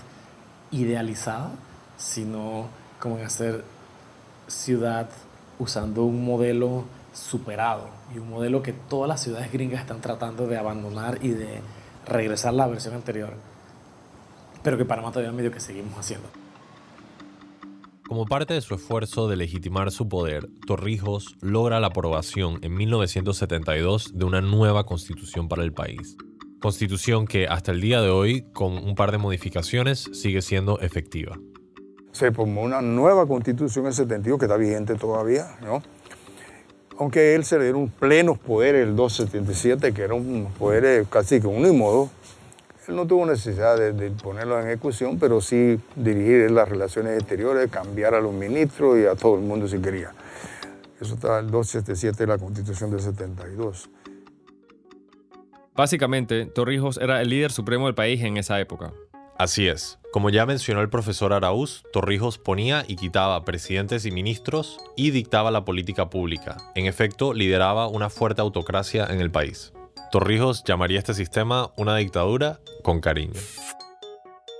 idealizada, 0.71 1.51
sino 2.03 2.67
como 2.99 3.17
en 3.17 3.25
hacer 3.25 3.63
ciudad 4.47 5.09
usando 5.59 6.03
un 6.03 6.25
modelo 6.25 6.83
superado 7.13 7.87
y 8.13 8.17
un 8.17 8.29
modelo 8.29 8.61
que 8.61 8.73
todas 8.73 9.07
las 9.07 9.21
ciudades 9.21 9.51
gringas 9.51 9.81
están 9.81 10.01
tratando 10.01 10.47
de 10.47 10.57
abandonar 10.57 11.19
y 11.21 11.29
de 11.29 11.61
regresar 12.05 12.49
a 12.49 12.57
la 12.57 12.67
versión 12.67 12.95
anterior 12.95 13.33
pero 14.63 14.77
que 14.77 14.85
Panamá 14.85 15.11
todavía 15.11 15.31
medio 15.31 15.51
que 15.51 15.59
seguimos 15.59 15.93
haciendo. 15.97 16.27
Como 18.07 18.25
parte 18.25 18.53
de 18.53 18.61
su 18.61 18.75
esfuerzo 18.75 19.27
de 19.27 19.37
legitimar 19.37 19.91
su 19.91 20.07
poder, 20.07 20.47
Torrijos 20.67 21.35
logra 21.41 21.79
la 21.79 21.87
aprobación 21.87 22.59
en 22.61 22.75
1972 22.75 24.17
de 24.17 24.25
una 24.25 24.41
nueva 24.41 24.85
constitución 24.85 25.47
para 25.47 25.63
el 25.63 25.73
país. 25.73 26.17
Constitución 26.59 27.25
que 27.25 27.47
hasta 27.47 27.71
el 27.71 27.81
día 27.81 28.01
de 28.01 28.09
hoy, 28.09 28.45
con 28.53 28.73
un 28.73 28.95
par 28.95 29.11
de 29.11 29.17
modificaciones, 29.17 30.09
sigue 30.13 30.41
siendo 30.41 30.79
efectiva. 30.79 31.37
Se 32.13 32.31
formó 32.31 32.61
una 32.61 32.81
nueva 32.81 33.27
constitución 33.27 33.83
en 33.83 33.89
el 33.89 33.93
72 33.93 34.39
que 34.39 34.45
está 34.45 34.55
vigente 34.55 34.95
todavía, 34.95 35.57
¿no? 35.61 35.83
Aunque 36.97 37.35
él 37.35 37.43
se 37.43 37.57
le 37.57 37.65
dieron 37.65 37.89
plenos 37.89 38.37
poderes 38.37 38.87
el 38.87 38.95
277, 38.95 39.93
que 39.93 40.03
era 40.03 40.13
un 40.13 40.47
poder 40.57 41.05
casi 41.09 41.41
que 41.41 41.47
uno 41.47 41.67
y 41.67 41.75
modo, 41.75 42.09
él 42.87 42.95
no 42.95 43.07
tuvo 43.07 43.25
necesidad 43.25 43.77
de, 43.77 44.11
ponerlo 44.11 44.59
en 44.59 44.67
ejecución, 44.67 45.17
pero 45.17 45.41
sí 45.41 45.79
dirigir 45.95 46.51
las 46.51 46.67
relaciones 46.67 47.17
exteriores, 47.17 47.71
cambiar 47.71 48.13
a 48.13 48.21
los 48.21 48.33
ministros 48.33 48.99
y 48.99 49.05
a 49.05 49.15
todo 49.15 49.35
el 49.35 49.41
mundo 49.41 49.67
si 49.67 49.79
quería. 49.79 50.11
Eso 50.99 51.15
está 51.15 51.39
el 51.39 51.49
277 51.49 52.17
de 52.17 52.27
la 52.27 52.37
Constitución 52.37 52.91
del 52.91 52.99
72. 52.99 53.89
Básicamente, 55.75 56.45
Torrijos 56.45 56.97
era 56.97 57.21
el 57.21 57.29
líder 57.29 57.51
supremo 57.51 57.87
del 57.87 57.95
país 57.95 58.21
en 58.21 58.37
esa 58.37 58.59
época. 58.59 58.93
Así 59.37 59.67
es. 59.67 59.99
Como 60.11 60.29
ya 60.29 60.45
mencionó 60.45 60.81
el 60.81 60.89
profesor 60.89 61.33
Araúz, 61.33 61.83
Torrijos 61.91 62.37
ponía 62.37 62.85
y 62.87 62.95
quitaba 62.95 63.43
presidentes 63.45 64.05
y 64.05 64.11
ministros 64.11 64.77
y 64.95 65.09
dictaba 65.09 65.49
la 65.49 65.65
política 65.65 66.09
pública. 66.09 66.57
En 66.75 66.85
efecto, 66.85 67.33
lideraba 67.33 67.87
una 67.87 68.11
fuerte 68.11 68.41
autocracia 68.41 69.07
en 69.09 69.19
el 69.19 69.31
país. 69.31 69.73
Torrijos 70.11 70.63
llamaría 70.63 70.99
este 70.99 71.15
sistema 71.15 71.71
una 71.77 71.95
dictadura 71.95 72.59
con 72.83 72.99
cariño. 72.99 73.39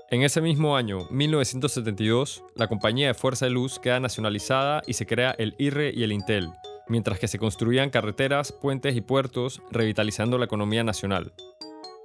En 0.10 0.24
ese 0.24 0.42
mismo 0.42 0.76
año, 0.76 1.08
1972, 1.12 2.44
la 2.56 2.68
compañía 2.68 3.08
de 3.08 3.14
Fuerza 3.14 3.46
de 3.46 3.52
Luz 3.52 3.78
queda 3.78 4.00
nacionalizada 4.00 4.82
y 4.88 4.94
se 4.94 5.06
crea 5.06 5.36
el 5.38 5.56
IRRE 5.60 5.92
y 5.94 6.04
el 6.04 6.12
Intel, 6.12 6.50
mientras 6.88 7.20
que 7.20 7.28
se 7.28 7.40
construían 7.40 7.90
carreteras, 7.90 8.52
puentes 8.52 8.96
y 8.96 9.02
puertos, 9.02 9.62
revitalizando 9.72 10.38
la 10.38 10.46
economía 10.46 10.84
nacional. 10.84 11.34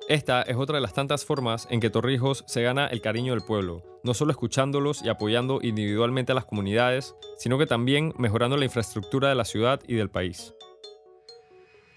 Esta 0.08 0.40
es 0.40 0.56
otra 0.56 0.76
de 0.76 0.80
las 0.80 0.94
tantas 0.94 1.26
formas 1.26 1.68
en 1.70 1.80
que 1.80 1.90
Torrijos 1.90 2.42
se 2.46 2.62
gana 2.62 2.86
el 2.86 3.02
cariño 3.02 3.34
del 3.34 3.42
pueblo, 3.42 3.82
no 4.02 4.14
solo 4.14 4.30
escuchándolos 4.30 5.02
y 5.04 5.10
apoyando 5.10 5.58
individualmente 5.60 6.32
a 6.32 6.34
las 6.34 6.46
comunidades, 6.46 7.14
sino 7.36 7.58
que 7.58 7.66
también 7.66 8.14
mejorando 8.16 8.56
la 8.56 8.64
infraestructura 8.64 9.28
de 9.28 9.34
la 9.34 9.44
ciudad 9.44 9.80
y 9.86 9.96
del 9.96 10.08
país. 10.08 10.54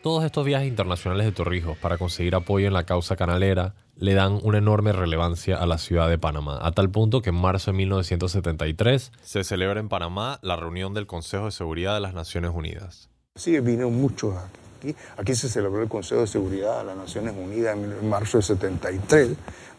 Todos 0.04 0.26
estos 0.26 0.46
viajes 0.46 0.68
internacionales 0.68 1.26
de 1.26 1.32
Torrijos 1.32 1.78
para 1.78 1.98
conseguir 1.98 2.36
apoyo 2.36 2.68
en 2.68 2.74
la 2.74 2.86
causa 2.86 3.16
canalera 3.16 3.76
le 3.96 4.14
dan 4.14 4.40
una 4.44 4.58
enorme 4.58 4.92
relevancia 4.92 5.56
a 5.56 5.66
la 5.66 5.78
ciudad 5.78 6.10
de 6.10 6.18
Panamá, 6.18 6.60
a 6.62 6.74
tal 6.74 6.90
punto 6.90 7.22
que 7.22 7.30
en 7.30 7.38
marzo 7.38 7.72
de 7.72 7.78
1973 7.78 9.14
se 9.22 9.44
celebra 9.46 9.80
en 9.80 9.88
Panamá 9.88 10.38
la 10.42 10.58
reunión 10.58 10.94
del 10.94 11.08
Consejo 11.08 11.46
de 11.46 11.52
Seguridad 11.52 11.94
de 11.94 12.02
las 12.02 12.14
Naciones 12.14 12.52
Unidas. 12.54 13.10
Sí, 13.36 13.58
vino 13.62 13.90
muchos 13.90 14.36
aquí. 15.18 15.36
Se 15.36 15.50
celebró 15.50 15.82
el 15.82 15.90
Consejo 15.90 16.22
de 16.22 16.28
Seguridad 16.28 16.80
de 16.80 16.86
las 16.86 16.98
Naciones 16.98 17.34
Unidas 17.38 17.76
en 17.76 18.10
marzo 18.10 18.38
de 18.38 18.44
73, 18.44 19.30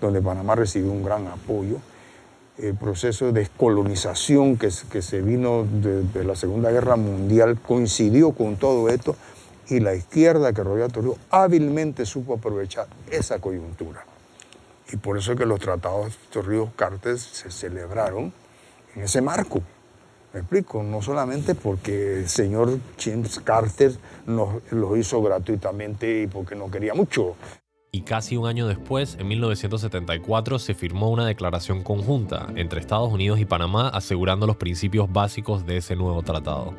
donde 0.01 0.23
Panamá 0.23 0.55
recibió 0.55 0.93
un 0.93 1.05
gran 1.05 1.27
apoyo. 1.27 1.79
El 2.59 2.75
proceso 2.75 3.27
de 3.27 3.33
descolonización 3.33 4.57
que, 4.57 4.71
se 4.71 5.23
vino 5.23 5.65
de, 5.65 6.25
la 6.25 6.37
Segunda 6.37 6.71
Guerra 6.71 6.97
Mundial 6.97 7.59
coincidió 7.61 8.33
con 8.33 8.57
todo 8.57 8.89
esto 8.89 9.17
y 9.69 9.81
la 9.81 9.95
izquierda 9.95 10.53
que 10.53 10.63
rodea 10.63 10.87
a 10.87 10.89
Torrijos 10.89 11.19
hábilmente 11.31 12.05
supo 12.05 12.35
aprovechar 12.35 12.87
esa 13.11 13.39
coyuntura. 13.39 14.05
Y 14.93 14.97
por 14.97 15.17
eso 15.17 15.33
es 15.33 15.39
que 15.39 15.47
los 15.47 15.61
tratados 15.61 16.19
Torrijos-Carter 16.31 17.19
se 17.19 17.51
celebraron 17.51 18.33
en 18.95 19.03
ese 19.03 19.23
marco. 19.23 19.63
Me 20.33 20.41
explico, 20.41 20.83
no 20.83 21.03
solamente 21.03 21.55
porque 21.55 22.21
el 22.21 22.29
señor 22.29 22.79
James 22.99 23.39
Carter 23.41 23.93
nos 24.27 24.63
los 24.71 24.99
hizo 24.99 25.23
gratuitamente 25.23 26.23
y 26.23 26.27
porque 26.27 26.55
no 26.55 26.71
quería 26.71 26.95
mucho. 26.95 27.37
Y 27.95 28.03
casi 28.03 28.39
un 28.39 28.47
año 28.47 28.67
después, 28.67 29.19
en 29.21 29.29
1974, 29.29 30.59
se 30.59 30.73
firmó 30.73 31.11
una 31.11 31.27
declaración 31.27 31.83
conjunta 31.83 32.47
entre 32.57 32.81
Estados 32.81 33.13
Unidos 33.13 33.39
y 33.39 33.45
Panamá 33.45 33.89
asegurando 33.89 34.47
los 34.47 34.57
principios 34.57 35.13
básicos 35.13 35.67
de 35.67 35.77
ese 35.77 35.95
nuevo 35.95 36.23
tratado. 36.23 36.75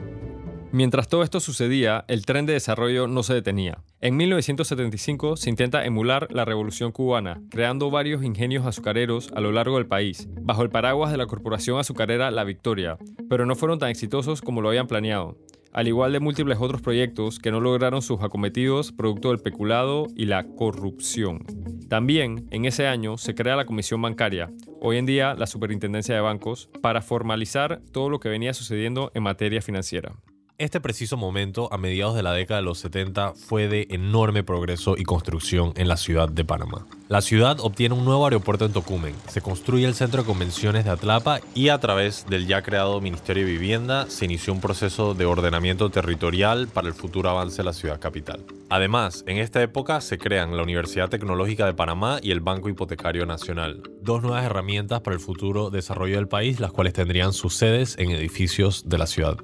Mientras 0.74 1.08
todo 1.08 1.22
esto 1.22 1.40
sucedía, 1.40 2.04
el 2.08 2.26
tren 2.26 2.48
de 2.48 2.54
desarrollo 2.54 3.08
no 3.08 3.22
se 3.22 3.36
detenía. 3.36 3.84
En 4.02 4.18
1975 4.18 5.38
se 5.38 5.52
intenta 5.52 5.86
emular 5.86 6.28
la 6.32 6.46
revolución 6.46 6.92
cubana, 6.92 7.40
creando 7.52 7.92
varios 7.92 8.24
ingenios 8.24 8.66
azucareros 8.66 9.32
a 9.36 9.40
lo 9.40 9.52
largo 9.52 9.78
del 9.78 9.86
país, 9.86 10.28
bajo 10.42 10.64
el 10.64 10.72
paraguas 10.72 11.12
de 11.12 11.18
la 11.18 11.28
corporación 11.28 11.78
azucarera 11.78 12.32
La 12.32 12.44
Victoria, 12.44 12.98
pero 13.30 13.46
no 13.46 13.56
fueron 13.56 13.78
tan 13.78 13.90
exitosos 13.90 14.42
como 14.42 14.62
lo 14.62 14.70
habían 14.70 14.88
planeado 14.88 15.38
al 15.74 15.88
igual 15.88 16.14
de 16.14 16.20
múltiples 16.20 16.60
otros 16.62 16.82
proyectos 16.82 17.40
que 17.40 17.52
no 17.52 17.60
lograron 17.60 18.04
sus 18.04 18.22
acometidos 18.22 18.92
producto 18.92 19.30
del 19.30 19.40
peculado 19.40 20.08
y 20.16 20.26
la 20.26 20.44
corrupción. 20.44 21.46
También, 21.90 22.48
en 22.52 22.66
ese 22.66 22.88
año, 22.88 23.18
se 23.18 23.36
crea 23.36 23.56
la 23.56 23.66
Comisión 23.66 24.02
Bancaria, 24.02 24.52
hoy 24.82 24.98
en 24.98 25.08
día 25.08 25.34
la 25.34 25.48
Superintendencia 25.48 26.14
de 26.14 26.22
Bancos, 26.22 26.70
para 26.82 27.02
formalizar 27.02 27.82
todo 27.92 28.10
lo 28.10 28.20
que 28.20 28.30
venía 28.30 28.54
sucediendo 28.54 29.12
en 29.16 29.24
materia 29.24 29.62
financiera. 29.62 30.14
Este 30.60 30.80
preciso 30.80 31.18
momento, 31.18 31.68
a 31.74 31.80
mediados 31.80 32.16
de 32.16 32.22
la 32.22 32.32
década 32.32 32.60
de 32.60 32.66
los 32.66 32.78
70, 32.78 33.34
fue 33.34 33.68
de 33.68 33.88
enorme 33.90 34.44
progreso 34.44 34.94
y 34.96 35.04
construcción 35.04 35.74
en 35.78 35.88
la 35.88 35.98
ciudad 35.98 36.30
de 36.30 36.46
Panamá. 36.46 36.86
La 37.08 37.22
ciudad 37.22 37.60
obtiene 37.60 37.96
un 37.96 38.06
nuevo 38.06 38.26
aeropuerto 38.26 38.66
en 38.66 38.72
Tocumen, 38.72 39.16
se 39.28 39.42
construye 39.42 39.88
el 39.88 39.96
centro 39.96 40.22
de 40.22 40.28
convenciones 40.28 40.86
de 40.86 40.92
Atlapa 40.92 41.40
y 41.56 41.70
a 41.70 41.80
través 41.80 42.28
del 42.28 42.46
ya 42.46 42.62
creado 42.62 43.02
Ministerio 43.02 43.46
de 43.46 43.52
Vivienda 43.52 44.06
se 44.10 44.26
inició 44.26 44.54
un 44.54 44.62
proceso 44.62 45.16
de 45.16 45.26
ordenamiento 45.26 45.90
territorial 45.90 46.68
para 46.68 46.88
el 46.88 46.94
futuro 46.94 47.32
avance 47.32 47.58
de 47.58 47.64
la 47.64 47.74
ciudad 47.74 48.00
capital. 48.00 48.46
Además, 48.70 49.24
en 49.28 49.38
esta 49.38 49.62
época 49.62 50.02
se 50.02 50.20
crean 50.20 50.56
la 50.56 50.64
Universidad 50.64 51.10
Tecnológica 51.10 51.66
de 51.66 51.74
Panamá 51.74 52.20
y 52.22 52.32
el 52.32 52.42
Banco 52.42 52.70
Hipotecario 52.70 53.26
Nacional, 53.26 53.82
dos 54.02 54.22
nuevas 54.22 54.46
herramientas 54.46 55.02
para 55.02 55.16
el 55.16 55.20
futuro 55.20 55.72
desarrollo 55.72 56.16
del 56.16 56.28
país, 56.28 56.60
las 56.60 56.72
cuales 56.72 56.94
tendrían 56.94 57.34
sus 57.34 57.56
sedes 57.56 57.96
en 57.98 58.12
edificios 58.12 58.88
de 58.88 58.98
la 59.00 59.08
ciudad. 59.08 59.38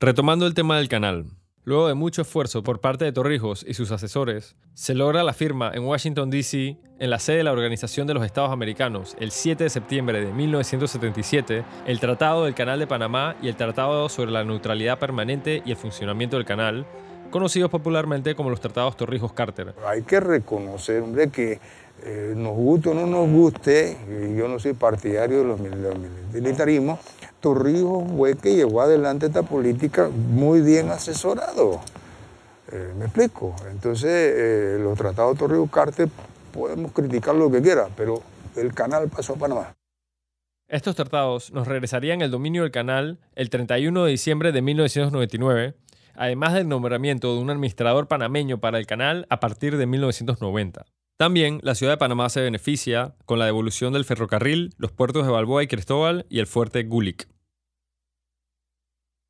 Retomando 0.00 0.46
el 0.46 0.54
tema 0.54 0.76
del 0.76 0.88
canal, 0.88 1.24
luego 1.64 1.88
de 1.88 1.94
mucho 1.94 2.22
esfuerzo 2.22 2.62
por 2.62 2.80
parte 2.80 3.04
de 3.04 3.10
Torrijos 3.10 3.64
y 3.66 3.74
sus 3.74 3.90
asesores, 3.90 4.54
se 4.74 4.94
logra 4.94 5.24
la 5.24 5.32
firma 5.32 5.72
en 5.74 5.82
Washington, 5.82 6.30
D.C., 6.30 6.78
en 7.00 7.10
la 7.10 7.18
sede 7.18 7.38
de 7.38 7.42
la 7.42 7.50
Organización 7.50 8.06
de 8.06 8.14
los 8.14 8.24
Estados 8.24 8.52
Americanos, 8.52 9.16
el 9.18 9.32
7 9.32 9.64
de 9.64 9.70
septiembre 9.70 10.24
de 10.24 10.32
1977, 10.32 11.64
el 11.84 11.98
Tratado 11.98 12.44
del 12.44 12.54
Canal 12.54 12.78
de 12.78 12.86
Panamá 12.86 13.34
y 13.42 13.48
el 13.48 13.56
Tratado 13.56 14.08
sobre 14.08 14.30
la 14.30 14.44
Neutralidad 14.44 15.00
Permanente 15.00 15.64
y 15.66 15.72
el 15.72 15.76
Funcionamiento 15.76 16.36
del 16.36 16.46
Canal, 16.46 16.86
conocidos 17.32 17.68
popularmente 17.68 18.36
como 18.36 18.50
los 18.50 18.60
Tratados 18.60 18.96
Torrijos-Carter. 18.96 19.74
Hay 19.84 20.02
que 20.02 20.20
reconocer, 20.20 21.02
hombre, 21.02 21.28
que 21.28 21.58
eh, 22.04 22.34
nos 22.36 22.56
guste 22.56 22.90
o 22.90 22.94
no 22.94 23.06
nos 23.06 23.28
guste, 23.28 23.96
yo 24.36 24.48
no 24.48 24.58
soy 24.58 24.72
partidario 24.74 25.38
de 25.38 25.44
los, 25.44 25.60
militarismos, 26.32 27.00
Torrijos 27.40 28.04
fue 28.16 28.36
que 28.36 28.54
llevó 28.54 28.82
adelante 28.82 29.26
esta 29.26 29.42
política 29.42 30.08
muy 30.08 30.60
bien 30.60 30.90
asesorado. 30.90 31.80
Eh, 32.70 32.92
¿Me 32.98 33.06
explico? 33.06 33.54
Entonces, 33.70 34.10
eh, 34.10 34.78
los 34.80 34.98
tratados 34.98 35.38
Torrijos-Carter 35.38 36.08
podemos 36.52 36.92
criticar 36.92 37.34
lo 37.34 37.50
que 37.50 37.62
quiera, 37.62 37.88
pero 37.96 38.22
el 38.56 38.74
canal 38.74 39.08
pasó 39.08 39.34
a 39.34 39.36
Panamá. 39.36 39.74
Estos 40.68 40.96
tratados 40.96 41.52
nos 41.52 41.66
regresarían 41.66 42.20
el 42.20 42.30
dominio 42.30 42.62
del 42.62 42.72
canal 42.72 43.18
el 43.36 43.48
31 43.48 44.04
de 44.04 44.10
diciembre 44.10 44.52
de 44.52 44.60
1999, 44.60 45.74
además 46.14 46.52
del 46.52 46.68
nombramiento 46.68 47.34
de 47.34 47.40
un 47.40 47.48
administrador 47.48 48.06
panameño 48.06 48.58
para 48.58 48.78
el 48.78 48.86
canal 48.86 49.26
a 49.30 49.40
partir 49.40 49.78
de 49.78 49.86
1990. 49.86 50.84
También 51.18 51.58
la 51.64 51.74
ciudad 51.74 51.94
de 51.94 51.98
Panamá 51.98 52.28
se 52.28 52.40
beneficia 52.40 53.16
con 53.24 53.40
la 53.40 53.44
devolución 53.44 53.92
del 53.92 54.04
ferrocarril, 54.04 54.72
los 54.78 54.92
puertos 54.92 55.26
de 55.26 55.32
Balboa 55.32 55.64
y 55.64 55.66
Cristóbal 55.66 56.26
y 56.30 56.38
el 56.38 56.46
fuerte 56.46 56.84
Gulik. 56.84 57.26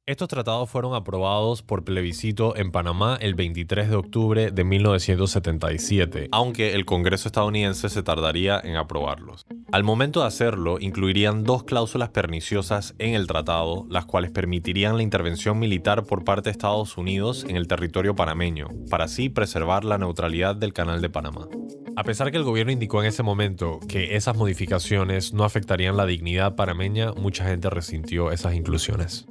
Estos 0.08 0.28
tratados 0.28 0.70
fueron 0.70 0.94
aprobados 0.94 1.60
por 1.60 1.84
plebiscito 1.84 2.56
en 2.56 2.72
Panamá 2.72 3.18
el 3.20 3.34
23 3.34 3.90
de 3.90 3.96
octubre 3.96 4.50
de 4.50 4.64
1977, 4.64 6.28
aunque 6.32 6.72
el 6.72 6.86
Congreso 6.86 7.28
estadounidense 7.28 7.90
se 7.90 8.02
tardaría 8.02 8.58
en 8.58 8.76
aprobarlos. 8.76 9.44
Al 9.70 9.84
momento 9.84 10.22
de 10.22 10.28
hacerlo, 10.28 10.78
incluirían 10.80 11.44
dos 11.44 11.64
cláusulas 11.64 12.08
perniciosas 12.08 12.94
en 12.98 13.12
el 13.12 13.26
tratado, 13.26 13.84
las 13.90 14.06
cuales 14.06 14.30
permitirían 14.30 14.96
la 14.96 15.02
intervención 15.02 15.58
militar 15.58 16.04
por 16.04 16.24
parte 16.24 16.48
de 16.48 16.52
Estados 16.52 16.96
Unidos 16.96 17.44
en 17.46 17.56
el 17.56 17.68
territorio 17.68 18.16
panameño, 18.16 18.68
para 18.88 19.04
así 19.04 19.28
preservar 19.28 19.84
la 19.84 19.98
neutralidad 19.98 20.56
del 20.56 20.72
Canal 20.72 21.02
de 21.02 21.10
Panamá. 21.10 21.48
A 21.96 22.04
pesar 22.04 22.30
que 22.30 22.38
el 22.38 22.44
gobierno 22.44 22.72
indicó 22.72 23.02
en 23.02 23.08
ese 23.08 23.22
momento 23.22 23.78
que 23.86 24.16
esas 24.16 24.38
modificaciones 24.38 25.34
no 25.34 25.44
afectarían 25.44 25.98
la 25.98 26.06
dignidad 26.06 26.56
panameña, 26.56 27.12
mucha 27.12 27.44
gente 27.44 27.68
resintió 27.68 28.32
esas 28.32 28.54
inclusiones. 28.54 29.26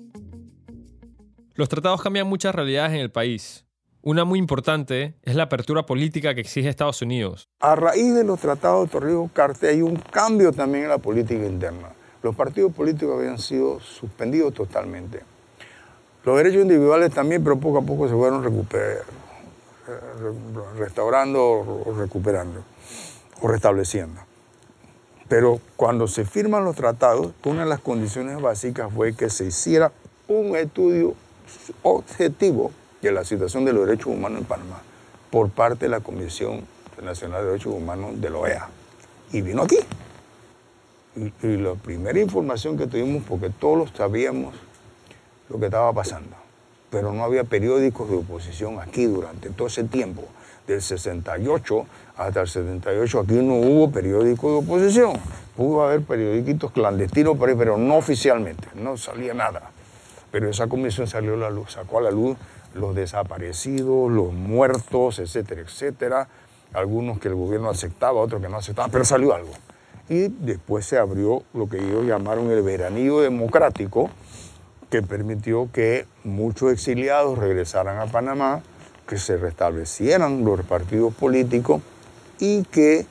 Los 1.58 1.70
tratados 1.70 2.04
cambian 2.04 2.28
muchas 2.28 2.54
realidades 2.54 2.92
en 2.92 3.00
el 3.00 3.10
país. 3.10 3.66
Una 4.04 4.26
muy 4.26 4.38
importante 4.38 5.16
es 5.24 5.34
la 5.34 5.44
apertura 5.44 5.88
política 5.88 6.36
que 6.36 6.42
exige 6.42 6.70
Estados 6.70 7.02
Unidos. 7.02 7.50
A 7.60 7.76
raíz 7.76 8.14
de 8.14 8.24
los 8.24 8.40
tratados 8.40 8.86
de 8.86 8.92
Torrijos-Carte 8.92 9.70
hay 9.70 9.82
un 9.82 9.96
cambio 9.96 10.52
también 10.52 10.84
en 10.84 10.92
la 10.92 11.00
política 11.00 11.44
interna. 11.44 11.90
Los 12.22 12.36
partidos 12.36 12.72
políticos 12.74 13.18
habían 13.18 13.40
sido 13.40 13.80
suspendidos 13.80 14.54
totalmente. 14.54 15.22
Los 16.24 16.38
derechos 16.38 16.62
individuales 16.62 17.12
también, 17.12 17.44
pero 17.44 17.58
poco 17.58 17.80
a 17.80 17.82
poco 17.82 18.08
se 18.08 18.14
fueron 18.14 18.44
restaurando 20.78 21.44
o 21.44 21.96
recuperando 21.98 22.64
o 23.42 23.48
restableciendo. 23.48 24.22
Pero 25.28 25.60
cuando 25.76 26.08
se 26.08 26.24
firman 26.24 26.64
los 26.66 26.76
tratados, 26.76 27.32
una 27.44 27.64
de 27.64 27.70
las 27.70 27.80
condiciones 27.80 28.40
básicas 28.40 28.94
fue 28.94 29.16
que 29.16 29.32
se 29.32 29.46
hiciera 29.46 29.92
un 30.28 30.56
estudio 30.56 31.16
objetivo 31.84 32.72
de 33.02 33.12
la 33.12 33.24
situación 33.24 33.66
de 33.66 33.74
los 33.74 33.86
derechos 33.86 34.08
humanos 34.08 34.40
en 34.40 34.46
Panamá 34.46 34.82
por 35.30 35.50
parte 35.50 35.86
de 35.86 35.90
la 35.90 36.00
Comisión 36.00 36.66
Nacional 37.04 37.42
de 37.42 37.48
Derechos 37.48 37.74
Humanos 37.74 38.20
de 38.20 38.30
la 38.30 38.38
OEA. 38.38 38.70
Y 39.32 39.42
vino 39.42 39.64
aquí. 39.64 39.78
Y, 41.16 41.58
la 41.58 41.74
primera 41.76 42.20
información 42.20 42.78
que 42.78 42.88
tuvimos, 42.88 43.24
porque 43.28 43.50
todos 43.50 43.92
sabíamos 43.96 44.56
lo 45.50 45.60
que 45.60 45.66
estaba 45.66 45.92
pasando, 45.94 46.36
pero 46.90 47.12
no 47.12 47.24
había 47.24 47.44
periódicos 47.44 48.10
de 48.10 48.18
oposición 48.18 48.80
aquí 48.80 49.06
durante 49.06 49.50
todo 49.50 49.68
ese 49.68 49.84
tiempo. 49.84 50.24
Del 50.68 50.82
68 50.82 51.86
hasta 52.18 52.42
el 52.42 52.48
78 52.48 53.20
aquí 53.22 53.36
no 53.36 53.56
hubo 53.56 53.90
periódicos 53.90 54.52
de 54.52 54.58
oposición. 54.58 55.14
Pudo 55.56 55.84
haber 55.84 56.02
periódicos 56.02 56.72
clandestinos, 56.72 57.38
pero 57.40 57.78
no 57.78 57.96
oficialmente, 57.96 58.68
no 58.76 58.98
salía 58.98 59.34
nada. 59.34 59.72
Pero 60.32 60.50
esa 60.50 60.68
comisión 60.68 61.08
sacó 61.08 61.98
a 62.00 62.02
la 62.02 62.12
luz 62.12 62.38
los 62.74 62.96
desaparecidos, 62.96 64.12
los 64.12 64.34
muertos, 64.34 65.20
etcétera, 65.20 65.62
etcétera. 65.62 66.28
Algunos 66.74 67.20
que 67.20 67.30
el 67.30 67.36
gobierno 67.36 67.70
aceptaba, 67.70 68.20
otros 68.20 68.42
que 68.42 68.50
no 68.50 68.58
aceptaban, 68.58 68.92
pero 68.92 69.06
salió 69.06 69.34
algo. 69.34 69.52
Y 70.10 70.28
después 70.28 70.86
se 70.86 70.98
abrió 70.98 71.44
lo 71.54 71.68
que 71.68 71.78
ellos 71.78 72.06
llamaron 72.06 72.52
el 72.52 72.62
veranillo 72.62 73.22
democrático, 73.22 74.10
que 74.90 75.02
permitió 75.02 75.70
que 75.72 76.06
muchos 76.24 76.72
exiliados 76.72 77.38
regresaran 77.38 78.00
a 78.00 78.06
Panamá, 78.06 78.62
que 79.08 79.18
se 79.18 79.38
restablecieran 79.38 80.44
los 80.46 80.62
partidos 80.62 81.14
políticos 81.14 81.82
y 82.40 82.64
que 82.66 83.06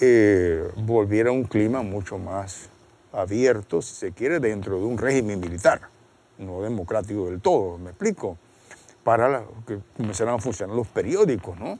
eh, 0.00 0.68
volviera 0.76 1.30
un 1.30 1.44
clima 1.44 1.82
mucho 1.82 2.18
más 2.18 2.68
abierto, 3.12 3.82
si 3.82 3.94
se 3.94 4.12
quiere, 4.12 4.38
dentro 4.38 4.78
de 4.78 4.84
un 4.84 4.98
régimen 4.98 5.40
militar 5.40 5.89
no 6.40 6.62
democrático 6.62 7.26
del 7.26 7.40
todo, 7.40 7.78
me 7.78 7.90
explico, 7.90 8.36
para 9.04 9.44
que 9.66 9.78
comenzaran 9.96 10.34
a 10.34 10.38
funcionar 10.38 10.74
los 10.74 10.88
periódicos, 10.88 11.58
¿no? 11.58 11.78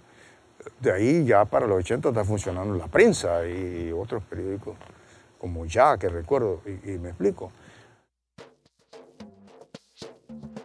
De 0.79 0.93
ahí 0.93 1.25
ya 1.25 1.45
para 1.45 1.67
los 1.67 1.79
80 1.79 2.11
está 2.11 2.25
funcionando 2.25 2.75
la 2.75 2.87
prensa 2.87 3.47
y 3.47 3.93
otros 3.93 4.23
periódicos 4.25 4.77
como 5.39 5.65
Ya, 5.65 5.97
que 5.97 6.09
recuerdo, 6.09 6.61
y, 6.67 6.91
me 6.99 7.09
explico. 7.11 7.51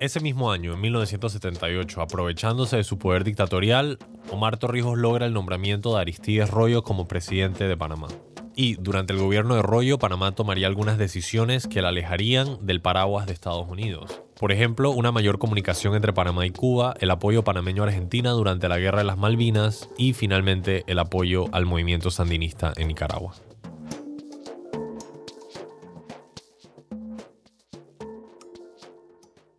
Ese 0.01 0.19
mismo 0.19 0.51
año, 0.51 0.73
en 0.73 0.81
1978, 0.81 2.01
aprovechándose 2.01 2.75
de 2.75 2.83
su 2.83 2.97
poder 2.99 3.23
dictatorial, 3.23 3.97
Omar 4.29 4.57
Torrijos 4.57 4.97
logra 4.97 5.25
el 5.25 5.33
nombramiento 5.33 5.95
de 5.95 6.01
Aristides 6.01 6.49
Rollo 6.49 6.83
como 6.83 7.07
presidente 7.07 7.65
de 7.69 7.77
Panamá 7.77 8.09
y 8.55 8.75
durante 8.75 9.13
el 9.13 9.19
gobierno 9.19 9.55
de 9.55 9.61
Rollo, 9.61 9.99
Panamá 9.99 10.33
tomaría 10.33 10.67
algunas 10.67 10.97
decisiones 10.97 11.67
que 11.67 11.81
la 11.81 11.89
alejarían 11.89 12.65
del 12.65 12.81
paraguas 12.81 13.25
de 13.25 13.33
Estados 13.33 13.69
Unidos. 13.69 14.21
Por 14.39 14.51
ejemplo, 14.51 14.91
una 14.91 15.11
mayor 15.11 15.39
comunicación 15.39 15.95
entre 15.95 16.13
Panamá 16.13 16.45
y 16.45 16.51
Cuba, 16.51 16.93
el 16.99 17.11
apoyo 17.11 17.43
panameño 17.43 17.83
a 17.83 17.87
Argentina 17.87 18.31
durante 18.31 18.67
la 18.67 18.77
Guerra 18.77 18.99
de 18.99 19.05
las 19.05 19.17
Malvinas 19.17 19.89
y 19.97 20.13
finalmente 20.13 20.83
el 20.87 20.99
apoyo 20.99 21.45
al 21.51 21.65
movimiento 21.65 22.11
sandinista 22.11 22.73
en 22.77 22.87
Nicaragua. 22.87 23.35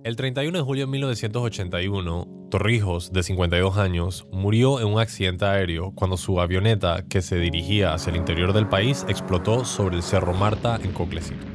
El 0.06 0.14
31 0.14 0.56
de 0.56 0.64
julio 0.64 0.87
de 0.87 0.92
1981, 0.92 2.36
Torrijos, 2.57 3.12
de 3.12 3.23
52 3.23 3.77
años, 3.77 4.27
murió 4.33 4.81
en 4.81 4.87
un 4.87 4.99
accidente 4.99 5.45
aéreo 5.45 5.92
cuando 5.95 6.16
su 6.16 6.40
avioneta, 6.40 7.05
que 7.07 7.21
se 7.21 7.37
dirigía 7.37 7.92
hacia 7.92 8.09
el 8.09 8.16
interior 8.16 8.55
del 8.55 8.66
país, 8.66 9.05
explotó 9.11 9.66
sobre 9.66 9.97
el 9.97 10.03
Cerro 10.03 10.33
Marta 10.33 10.81
en 10.83 10.92
Coclesito. 10.92 11.47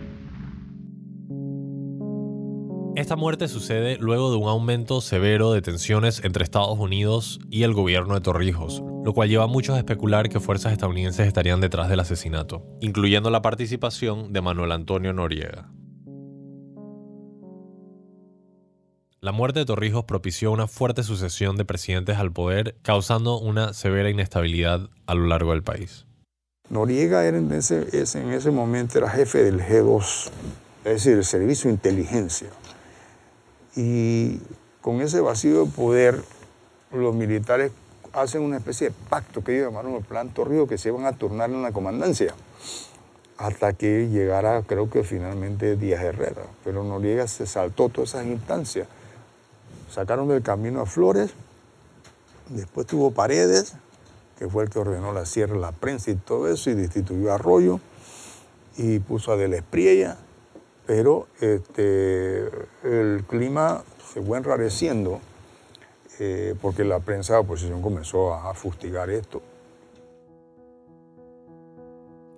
Esta 2.96 3.16
muerte 3.16 3.48
sucede 3.48 3.98
luego 4.00 4.30
de 4.30 4.38
un 4.38 4.48
aumento 4.48 5.02
severo 5.02 5.54
de 5.54 5.64
tensiones 5.64 6.24
entre 6.24 6.44
Estados 6.44 6.78
Unidos 6.78 7.40
y 7.50 7.64
el 7.64 7.74
gobierno 7.74 8.14
de 8.14 8.22
Torrijos, 8.22 8.84
lo 9.04 9.12
cual 9.14 9.28
lleva 9.28 9.46
a 9.46 9.48
muchos 9.48 9.78
a 9.78 9.80
especular 9.80 10.30
que 10.30 10.40
fuerzas 10.40 10.72
estadounidenses 10.72 11.26
estarían 11.26 11.62
detrás 11.62 11.90
del 11.90 12.02
asesinato, 12.02 12.64
incluyendo 12.80 13.32
la 13.32 13.42
participación 13.42 14.34
de 14.34 14.42
Manuel 14.42 14.72
Antonio 14.72 15.14
Noriega. 15.14 15.72
La 19.24 19.32
muerte 19.32 19.60
de 19.60 19.66
Torrijos 19.66 20.06
propició 20.06 20.52
una 20.52 20.66
fuerte 20.66 21.04
sucesión 21.04 21.56
de 21.56 21.64
presidentes 21.64 22.18
al 22.18 22.32
poder, 22.32 22.74
causando 22.82 23.38
una 23.38 23.72
severa 23.72 24.10
inestabilidad 24.10 24.90
a 25.06 25.14
lo 25.14 25.28
largo 25.28 25.52
del 25.52 25.62
país. 25.62 26.08
Noriega 26.72 27.24
era 27.24 27.38
en, 27.38 27.52
ese, 27.52 27.86
en 27.94 28.32
ese 28.32 28.50
momento 28.50 28.98
era 28.98 29.12
jefe 29.12 29.44
del 29.44 29.62
G2, 29.62 30.32
es 30.86 30.94
decir, 30.94 31.18
el 31.18 31.24
Servicio 31.24 31.68
de 31.68 31.76
Inteligencia. 31.76 32.48
Y 33.76 34.40
con 34.82 35.02
ese 35.02 35.22
vacío 35.22 35.66
de 35.66 35.72
poder, 35.72 36.24
los 36.92 37.14
militares 37.14 37.72
hacen 38.14 38.42
una 38.42 38.58
especie 38.58 38.90
de 38.90 38.96
pacto 39.08 39.44
que 39.44 39.54
ellos 39.54 39.68
llamaron 39.68 39.94
el 39.94 40.04
Plan 40.04 40.30
Torrijos, 40.30 40.68
que 40.68 40.80
se 40.80 40.90
iban 40.90 41.06
a 41.06 41.12
turnar 41.12 41.52
en 41.52 41.62
la 41.62 41.72
comandancia, 41.72 42.34
hasta 43.38 43.74
que 43.74 44.10
llegara, 44.10 44.64
creo 44.64 44.90
que 44.90 45.04
finalmente 45.04 45.76
Díaz 45.76 46.02
Herrera. 46.02 46.42
Pero 46.64 46.84
Noriega 46.84 47.28
se 47.28 47.46
saltó 47.46 47.90
todas 47.90 48.16
esas 48.16 48.26
instancias. 48.26 48.88
Sacaron 49.92 50.30
del 50.30 50.42
camino 50.42 50.82
a 50.82 50.86
Flores, 50.86 51.32
después 52.48 52.88
tuvo 52.88 53.12
Paredes, 53.12 53.76
que 54.40 54.48
fue 54.48 54.64
el 54.64 54.70
que 54.70 54.80
ordenó 54.80 55.12
la 55.12 55.26
sierra, 55.26 55.58
la 55.58 55.74
prensa 55.74 56.12
y 56.12 56.16
todo 56.16 56.48
eso, 56.48 56.70
y 56.70 56.76
destituyó 56.76 57.32
a 57.32 57.36
Arroyo, 57.36 57.82
y 58.78 59.00
puso 59.00 59.34
a 59.34 59.36
Del 59.36 59.54
Espriella, 59.54 60.18
pero 60.86 61.28
este, 61.42 62.50
el 62.84 63.26
clima 63.28 63.84
se 64.14 64.22
fue 64.22 64.38
enrareciendo 64.38 65.20
eh, 66.20 66.56
porque 66.62 66.86
la 66.86 67.00
prensa 67.00 67.34
de 67.34 67.40
oposición 67.40 67.82
comenzó 67.82 68.34
a 68.34 68.54
fustigar 68.54 69.10
esto. 69.10 69.42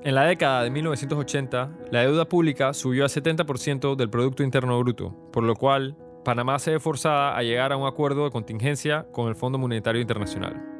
En 0.01 0.15
la 0.15 0.25
década 0.25 0.63
de 0.63 0.69
1980, 0.71 1.69
la 1.91 2.01
deuda 2.01 2.25
pública 2.25 2.73
subió 2.73 3.05
a 3.05 3.07
70% 3.07 3.95
del 3.95 4.09
Producto 4.09 4.43
Interno 4.43 4.77
Bruto, 4.79 5.15
por 5.31 5.43
lo 5.43 5.55
cual 5.55 5.95
Panamá 6.23 6.57
se 6.57 6.71
ve 6.71 6.79
forzada 6.79 7.37
a 7.37 7.43
llegar 7.43 7.73
a 7.73 7.77
un 7.77 7.85
acuerdo 7.85 8.23
de 8.23 8.31
contingencia 8.31 9.05
con 9.11 9.27
el 9.27 9.35
Fondo 9.35 9.57
Monetario 9.57 10.01
Internacional. 10.01 10.73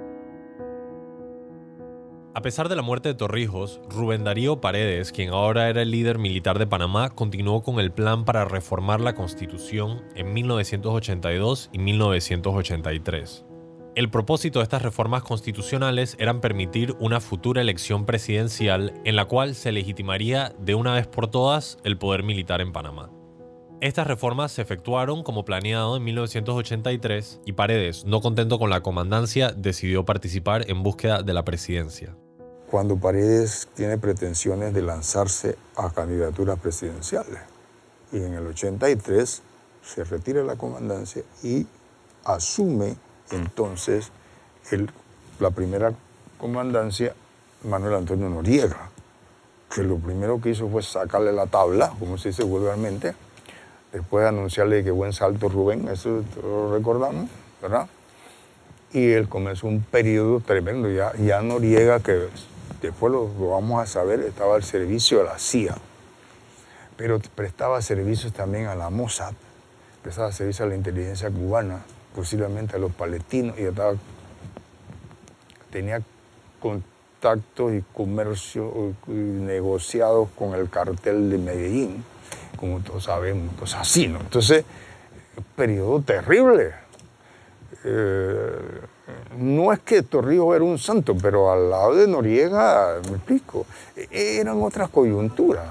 A 2.35 2.41
pesar 2.41 2.69
de 2.69 2.75
la 2.75 2.81
muerte 2.81 3.09
de 3.09 3.15
Torrijos, 3.15 3.79
Rubén 3.89 4.23
Darío 4.23 4.59
Paredes, 4.59 5.11
quien 5.11 5.29
ahora 5.29 5.69
era 5.69 5.81
el 5.83 5.91
líder 5.91 6.17
militar 6.17 6.57
de 6.57 6.65
Panamá, 6.65 7.09
continuó 7.09 7.61
con 7.61 7.79
el 7.79 7.91
plan 7.91 8.25
para 8.25 8.45
reformar 8.45 9.01
la 9.01 9.13
Constitución 9.13 10.01
en 10.15 10.33
1982 10.33 11.69
y 11.71 11.77
1983. 11.77 13.45
El 13.95 14.09
propósito 14.09 14.59
de 14.59 14.63
estas 14.63 14.81
reformas 14.81 15.21
constitucionales 15.21 16.15
eran 16.17 16.41
permitir 16.41 16.95
una 16.99 17.19
futura 17.19 17.61
elección 17.61 18.05
presidencial 18.05 18.93
en 19.05 19.15
la 19.15 19.25
cual 19.25 19.53
se 19.53 19.71
legitimaría 19.71 20.55
de 20.57 20.73
una 20.73 20.93
vez 20.95 21.05
por 21.05 21.27
todas 21.27 21.77
el 21.83 21.99
poder 21.99 22.23
militar 22.23 22.61
en 22.61 22.71
Panamá. 22.71 23.11
Estas 23.83 24.07
reformas 24.07 24.53
se 24.53 24.61
efectuaron 24.61 25.23
como 25.23 25.43
planeado 25.43 25.97
en 25.97 26.05
1983 26.05 27.41
y 27.43 27.51
Paredes, 27.51 28.05
no 28.05 28.21
contento 28.21 28.57
con 28.57 28.69
la 28.69 28.79
comandancia, 28.79 29.51
decidió 29.51 30.05
participar 30.05 30.69
en 30.69 30.83
búsqueda 30.83 31.21
de 31.21 31.33
la 31.33 31.43
presidencia 31.43 32.15
cuando 32.71 32.95
Paredes 32.95 33.67
tiene 33.75 33.97
pretensiones 33.97 34.73
de 34.73 34.83
lanzarse 34.83 35.57
a 35.75 35.91
candidaturas 35.91 36.57
presidenciales. 36.59 37.41
Y 38.13 38.17
en 38.17 38.33
el 38.33 38.47
83 38.47 39.41
se 39.83 40.03
retira 40.05 40.43
la 40.43 40.55
comandancia 40.55 41.23
y 41.43 41.67
asume 42.23 42.95
entonces 43.31 44.11
la 45.39 45.51
primera 45.51 45.93
comandancia 46.37 47.13
Manuel 47.63 47.95
Antonio 47.95 48.29
Noriega, 48.29 48.89
que 49.69 49.83
lo 49.83 49.97
primero 49.97 50.39
que 50.39 50.51
hizo 50.51 50.69
fue 50.69 50.81
sacarle 50.81 51.33
la 51.33 51.47
tabla, 51.47 51.93
como 51.99 52.17
se 52.17 52.29
dice 52.29 52.43
vulgarmente, 52.43 53.13
después 53.93 54.23
de 54.23 54.29
anunciarle 54.29 54.83
que 54.83 54.91
buen 54.91 55.13
salto 55.13 55.47
Rubén, 55.47 55.87
eso 55.87 56.23
lo 56.41 56.75
recordamos, 56.75 57.29
¿verdad? 57.61 57.87
Y 58.91 59.11
él 59.11 59.29
comenzó 59.29 59.67
un 59.67 59.81
periodo 59.81 60.39
tremendo, 60.39 60.89
ya, 60.89 61.13
ya 61.15 61.41
Noriega, 61.41 61.99
que 61.99 62.27
después 62.81 63.13
lo, 63.13 63.27
vamos 63.27 63.81
a 63.81 63.85
saber, 63.85 64.19
estaba 64.21 64.55
al 64.55 64.63
servicio 64.63 65.19
de 65.19 65.25
la 65.25 65.37
CIA, 65.37 65.75
pero 66.97 67.19
prestaba 67.35 67.81
servicios 67.81 68.33
también 68.33 68.65
a 68.65 68.75
la 68.75 68.89
Mossad, 68.89 69.33
prestaba 70.01 70.31
servicio 70.31 70.65
a 70.65 70.69
la 70.69 70.75
inteligencia 70.75 71.29
cubana, 71.29 71.83
posiblemente 72.15 72.75
a 72.75 72.79
los 72.79 72.91
palestinos, 72.91 73.57
y 73.59 73.63
estaba, 73.63 73.93
tenía 75.71 76.01
contactos 76.59 77.73
y 77.73 77.83
comercio 77.93 78.95
negociados 79.07 80.29
con 80.35 80.55
el 80.55 80.69
cartel 80.69 81.29
de 81.29 81.37
Medellín, 81.37 82.03
como 82.63 82.79
todos 82.79 83.03
sabemos, 83.03 83.53
cosas 83.59 83.81
así, 83.81 84.07
¿no? 84.07 84.21
Entonces, 84.21 84.63
periodo 85.53 85.99
terrible. 85.99 86.71
Eh, 87.83 88.79
no 89.37 89.73
es 89.73 89.79
que 89.79 90.01
Torrijos 90.01 90.55
era 90.55 90.63
un 90.63 90.77
santo, 90.77 91.13
pero 91.21 91.51
al 91.51 91.69
lado 91.69 91.93
de 91.93 92.07
Noriega, 92.07 93.01
me 93.09 93.17
explico, 93.17 93.65
eran 94.09 94.61
otras 94.61 94.89
coyunturas. 94.89 95.65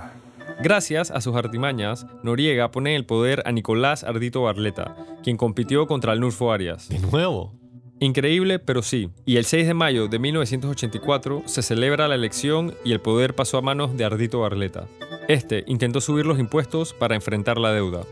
Gracias 0.62 1.10
a 1.10 1.22
sus 1.22 1.34
artimañas, 1.34 2.06
Noriega 2.22 2.70
pone 2.70 2.90
en 2.90 2.96
el 2.96 3.06
poder 3.06 3.42
a 3.46 3.52
Nicolás 3.52 4.04
Ardito 4.04 4.42
Barleta, 4.42 4.94
quien 5.22 5.38
compitió 5.38 5.86
contra 5.86 6.14
Nulfo 6.14 6.52
Arias. 6.52 6.90
¿De 6.90 6.98
nuevo? 6.98 7.54
Increíble, 8.00 8.58
pero 8.58 8.82
sí. 8.82 9.08
Y 9.24 9.38
el 9.38 9.46
6 9.46 9.66
de 9.66 9.74
mayo 9.74 10.08
de 10.08 10.18
1984 10.18 11.44
se 11.46 11.62
celebra 11.62 12.06
la 12.06 12.16
elección 12.16 12.74
y 12.84 12.92
el 12.92 13.00
poder 13.00 13.34
pasó 13.34 13.56
a 13.56 13.62
manos 13.62 13.96
de 13.96 14.04
Ardito 14.04 14.40
Barleta. 14.40 14.88
Este 15.32 15.64
intentó 15.66 16.02
subir 16.02 16.26
los 16.26 16.38
impuestos 16.38 16.92
para 16.92 17.14
enfrentar 17.14 17.56
la 17.56 17.72
deuda 17.72 18.02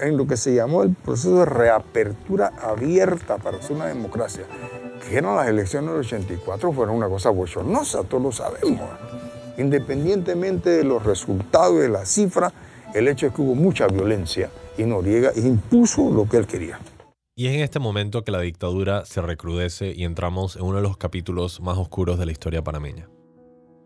en 0.00 0.16
lo 0.16 0.28
que 0.28 0.36
se 0.36 0.54
llamó 0.54 0.84
el 0.84 0.94
proceso 0.94 1.40
de 1.40 1.44
reapertura 1.44 2.52
abierta 2.62 3.38
para 3.38 3.58
hacer 3.58 3.74
una 3.74 3.86
democracia, 3.86 4.44
que 5.08 5.16
eran 5.16 5.34
las 5.34 5.48
elecciones 5.48 5.90
del 5.90 6.00
84, 6.00 6.72
fueron 6.72 6.96
una 6.96 7.08
cosa 7.08 7.30
bochornosa, 7.30 8.04
todos 8.04 8.22
lo 8.22 8.30
sabemos. 8.30 8.88
Independientemente 9.58 10.70
de 10.70 10.84
los 10.84 11.02
resultados 11.02 11.80
de 11.80 11.88
la 11.88 12.04
cifra, 12.04 12.52
el 12.94 13.08
hecho 13.08 13.26
es 13.26 13.32
que 13.32 13.42
hubo 13.42 13.56
mucha 13.56 13.88
violencia 13.88 14.48
y 14.78 14.84
Noriega 14.84 15.32
impuso 15.34 16.12
lo 16.12 16.28
que 16.28 16.36
él 16.36 16.46
quería. 16.46 16.78
Y 17.34 17.48
es 17.48 17.54
en 17.54 17.60
este 17.62 17.80
momento 17.80 18.22
que 18.22 18.30
la 18.30 18.40
dictadura 18.40 19.04
se 19.04 19.20
recrudece 19.20 19.94
y 19.96 20.04
entramos 20.04 20.54
en 20.54 20.62
uno 20.62 20.76
de 20.76 20.82
los 20.82 20.96
capítulos 20.96 21.60
más 21.60 21.76
oscuros 21.76 22.20
de 22.20 22.26
la 22.26 22.32
historia 22.32 22.62
panameña. 22.62 23.08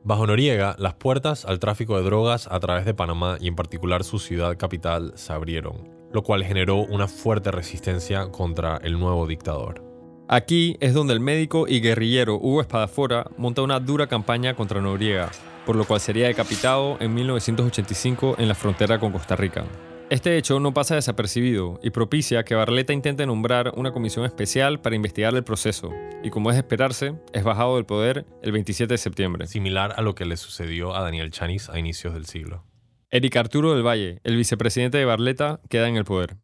Bajo 0.03 0.27
Noriega, 0.27 0.77
las 0.79 0.95
puertas 0.95 1.45
al 1.45 1.59
tráfico 1.59 1.97
de 1.97 2.05
drogas 2.05 2.49
a 2.51 2.59
través 2.61 2.85
de 2.85 2.95
Panamá 2.95 3.37
y 3.41 3.49
en 3.49 3.57
particular 3.57 4.05
su 4.05 4.19
ciudad 4.19 4.57
capital 4.57 5.13
se 5.17 5.33
abrieron 5.33 6.01
lo 6.13 6.23
cual 6.23 6.45
generó 6.45 6.79
una 6.79 7.09
fuerte 7.09 7.51
resistencia 7.51 8.31
contra 8.31 8.79
el 8.79 8.99
nuevo 8.99 9.27
dictador. 9.27 9.85
Aquí 10.29 10.77
es 10.81 10.95
donde 10.95 11.13
el 11.13 11.21
médico 11.21 11.67
y 11.67 11.81
guerrillero 11.81 12.37
Hugo 12.37 12.61
Espadafora 12.61 13.27
monta 13.37 13.63
una 13.63 13.81
dura 13.81 14.07
campaña 14.07 14.55
contra 14.55 14.81
Noriega, 14.81 15.31
por 15.67 15.77
lo 15.77 15.85
cual 15.85 16.01
sería 16.01 16.29
decapitado 16.29 16.97
en 17.01 17.15
1985 17.15 18.37
en 18.39 18.49
la 18.49 18.55
frontera 18.55 18.99
con 19.01 19.13
Costa 19.13 19.35
Rica. 19.35 19.65
Este 20.11 20.37
hecho 20.37 20.59
no 20.59 20.75
pasa 20.75 20.97
desapercibido 20.97 21.79
y 21.85 21.91
propicia 21.91 22.43
que 22.43 22.57
Barleta 22.57 22.93
intente 22.93 23.27
nombrar 23.27 23.75
una 23.77 23.93
comisión 23.93 24.25
especial 24.25 24.81
para 24.81 24.97
investigar 24.97 25.33
el 25.37 25.45
proceso, 25.45 25.93
y 26.25 26.31
como 26.31 26.51
es 26.51 26.57
de 26.57 26.63
esperarse, 26.63 27.15
es 27.33 27.45
bajado 27.45 27.77
del 27.77 27.87
poder 27.87 28.27
el 28.43 28.51
27 28.51 28.93
de 28.93 28.99
septiembre. 28.99 29.47
Similar 29.47 29.95
a 29.97 30.03
lo 30.03 30.17
que 30.17 30.25
le 30.25 30.37
sucedió 30.37 30.97
a 30.97 31.03
Daniel 31.03 31.31
Chanis 31.31 31.71
a 31.71 31.79
inicios 31.79 32.13
del 32.13 32.27
siglo. 32.27 32.65
Eric 33.09 33.37
Arturo 33.37 33.73
del 33.73 33.87
Valle, 33.87 34.21
el 34.25 34.35
vicepresidente 34.35 34.99
de 34.99 35.05
Barleta, 35.05 35.61
queda 35.69 35.87
en 35.87 35.97
el 35.97 36.05
poder. 36.05 36.39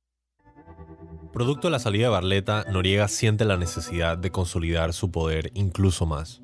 Producto 1.33 1.67
de 1.67 1.73
la 1.73 1.81
salida 1.81 2.05
de 2.05 2.11
Barleta, 2.11 2.67
Noriega 2.71 3.09
siente 3.09 3.45
la 3.45 3.57
necesidad 3.57 4.17
de 4.17 4.31
consolidar 4.31 4.93
su 4.93 5.11
poder 5.11 5.51
incluso 5.55 6.07
más. 6.07 6.41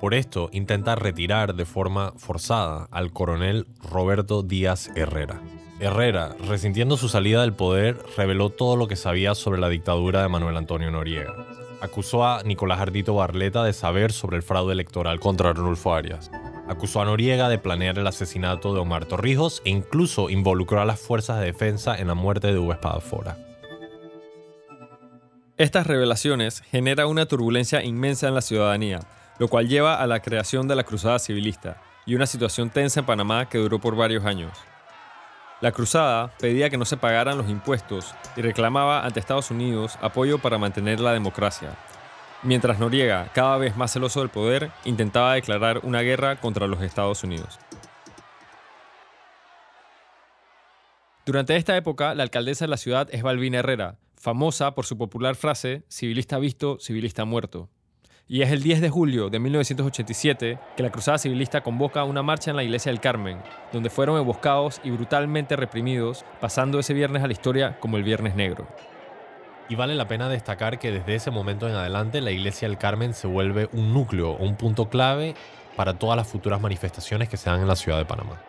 Por 0.00 0.14
esto, 0.14 0.48
intenta 0.50 0.94
retirar 0.94 1.56
de 1.56 1.66
forma 1.66 2.14
forzada 2.16 2.88
al 2.90 3.12
coronel 3.12 3.66
Roberto 3.82 4.42
Díaz 4.42 4.90
Herrera. 4.96 5.42
Herrera, 5.84 6.34
resintiendo 6.48 6.96
su 6.96 7.08
salida 7.08 7.42
del 7.42 7.52
poder, 7.52 7.96
reveló 8.16 8.50
todo 8.50 8.76
lo 8.76 8.88
que 8.88 8.96
sabía 8.96 9.34
sobre 9.34 9.60
la 9.60 9.68
dictadura 9.68 10.22
de 10.22 10.28
Manuel 10.28 10.56
Antonio 10.56 10.90
Noriega. 10.90 11.34
Acusó 11.80 12.24
a 12.24 12.42
Nicolás 12.42 12.80
Ardito 12.80 13.14
Barleta 13.14 13.62
de 13.62 13.72
saber 13.72 14.12
sobre 14.12 14.36
el 14.36 14.42
fraude 14.42 14.72
electoral 14.72 15.20
contra 15.20 15.50
Arnulfo 15.50 15.94
Arias 15.94 16.30
acusó 16.68 17.00
a 17.00 17.04
Noriega 17.04 17.48
de 17.48 17.58
planear 17.58 17.98
el 17.98 18.06
asesinato 18.06 18.72
de 18.74 18.80
Omar 18.80 19.06
Torrijos 19.06 19.62
e 19.64 19.70
incluso 19.70 20.30
involucró 20.30 20.80
a 20.80 20.84
las 20.84 21.00
fuerzas 21.00 21.40
de 21.40 21.46
defensa 21.46 21.96
en 21.96 22.08
la 22.08 22.14
muerte 22.14 22.48
de 22.48 22.58
Hugo 22.58 22.72
Espadafora. 22.72 23.36
Estas 25.56 25.86
revelaciones 25.86 26.62
generan 26.62 27.06
una 27.06 27.26
turbulencia 27.26 27.84
inmensa 27.84 28.26
en 28.26 28.34
la 28.34 28.40
ciudadanía, 28.40 29.00
lo 29.38 29.48
cual 29.48 29.68
lleva 29.68 30.00
a 30.00 30.06
la 30.06 30.20
creación 30.20 30.66
de 30.66 30.74
la 30.74 30.84
Cruzada 30.84 31.18
Civilista 31.18 31.80
y 32.06 32.14
una 32.14 32.26
situación 32.26 32.70
tensa 32.70 33.00
en 33.00 33.06
Panamá 33.06 33.48
que 33.48 33.58
duró 33.58 33.78
por 33.78 33.94
varios 33.94 34.24
años. 34.24 34.50
La 35.60 35.72
cruzada 35.72 36.32
pedía 36.38 36.68
que 36.68 36.76
no 36.76 36.84
se 36.84 36.96
pagaran 36.96 37.38
los 37.38 37.48
impuestos 37.48 38.14
y 38.36 38.42
reclamaba 38.42 39.04
ante 39.04 39.20
Estados 39.20 39.50
Unidos 39.50 39.96
apoyo 40.02 40.38
para 40.38 40.58
mantener 40.58 41.00
la 41.00 41.12
democracia, 41.12 41.76
mientras 42.42 42.78
Noriega, 42.78 43.30
cada 43.32 43.56
vez 43.56 43.76
más 43.76 43.92
celoso 43.92 44.20
del 44.20 44.28
poder, 44.28 44.70
intentaba 44.84 45.34
declarar 45.34 45.80
una 45.84 46.02
guerra 46.02 46.36
contra 46.36 46.66
los 46.66 46.82
Estados 46.82 47.22
Unidos. 47.24 47.58
Durante 51.24 51.56
esta 51.56 51.76
época, 51.76 52.14
la 52.14 52.24
alcaldesa 52.24 52.66
de 52.66 52.70
la 52.70 52.76
ciudad 52.76 53.08
es 53.10 53.22
Balbina 53.22 53.60
Herrera, 53.60 53.96
famosa 54.14 54.74
por 54.74 54.84
su 54.84 54.98
popular 54.98 55.36
frase, 55.36 55.84
civilista 55.88 56.38
visto, 56.38 56.78
civilista 56.80 57.24
muerto. 57.24 57.70
Y 58.26 58.40
es 58.40 58.50
el 58.50 58.62
10 58.62 58.80
de 58.80 58.88
julio 58.88 59.28
de 59.28 59.38
1987 59.38 60.58
que 60.76 60.82
la 60.82 60.90
Cruzada 60.90 61.18
Civilista 61.18 61.62
convoca 61.62 62.04
una 62.04 62.22
marcha 62.22 62.50
en 62.50 62.56
la 62.56 62.64
Iglesia 62.64 62.90
del 62.90 63.00
Carmen, 63.00 63.42
donde 63.70 63.90
fueron 63.90 64.18
emboscados 64.18 64.80
y 64.82 64.90
brutalmente 64.90 65.56
reprimidos, 65.56 66.24
pasando 66.40 66.78
ese 66.78 66.94
viernes 66.94 67.22
a 67.22 67.26
la 67.26 67.34
historia 67.34 67.78
como 67.80 67.98
el 67.98 68.02
Viernes 68.02 68.34
Negro. 68.34 68.66
Y 69.68 69.74
vale 69.74 69.94
la 69.94 70.08
pena 70.08 70.30
destacar 70.30 70.78
que 70.78 70.90
desde 70.90 71.16
ese 71.16 71.30
momento 71.30 71.68
en 71.68 71.74
adelante 71.74 72.22
la 72.22 72.30
Iglesia 72.30 72.66
del 72.66 72.78
Carmen 72.78 73.12
se 73.12 73.26
vuelve 73.26 73.68
un 73.72 73.92
núcleo 73.92 74.36
un 74.36 74.56
punto 74.56 74.88
clave 74.88 75.34
para 75.76 75.98
todas 75.98 76.16
las 76.16 76.26
futuras 76.26 76.62
manifestaciones 76.62 77.28
que 77.28 77.36
se 77.36 77.50
dan 77.50 77.60
en 77.60 77.68
la 77.68 77.76
ciudad 77.76 77.98
de 77.98 78.06
Panamá. 78.06 78.40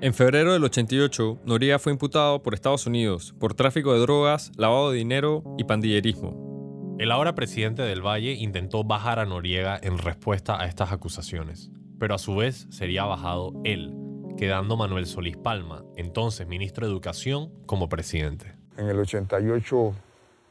En 0.00 0.14
febrero 0.14 0.52
del 0.52 0.62
88, 0.62 1.40
Noriega 1.44 1.80
fue 1.80 1.90
imputado 1.90 2.40
por 2.40 2.54
Estados 2.54 2.86
Unidos 2.86 3.34
por 3.40 3.54
tráfico 3.54 3.92
de 3.92 3.98
drogas, 3.98 4.52
lavado 4.56 4.92
de 4.92 4.98
dinero 4.98 5.42
y 5.58 5.64
pandillerismo. 5.64 6.94
El 7.00 7.10
ahora 7.10 7.34
presidente 7.34 7.82
del 7.82 8.00
Valle 8.00 8.34
intentó 8.34 8.84
bajar 8.84 9.18
a 9.18 9.26
Noriega 9.26 9.76
en 9.82 9.98
respuesta 9.98 10.60
a 10.60 10.66
estas 10.66 10.92
acusaciones, 10.92 11.72
pero 11.98 12.14
a 12.14 12.18
su 12.18 12.36
vez 12.36 12.68
sería 12.70 13.06
bajado 13.06 13.54
él, 13.64 13.92
quedando 14.36 14.76
Manuel 14.76 15.06
Solís 15.06 15.36
Palma, 15.36 15.82
entonces 15.96 16.46
ministro 16.46 16.86
de 16.86 16.92
Educación, 16.92 17.50
como 17.66 17.88
presidente. 17.88 18.54
En 18.76 18.86
el 18.86 19.00
88, 19.00 19.94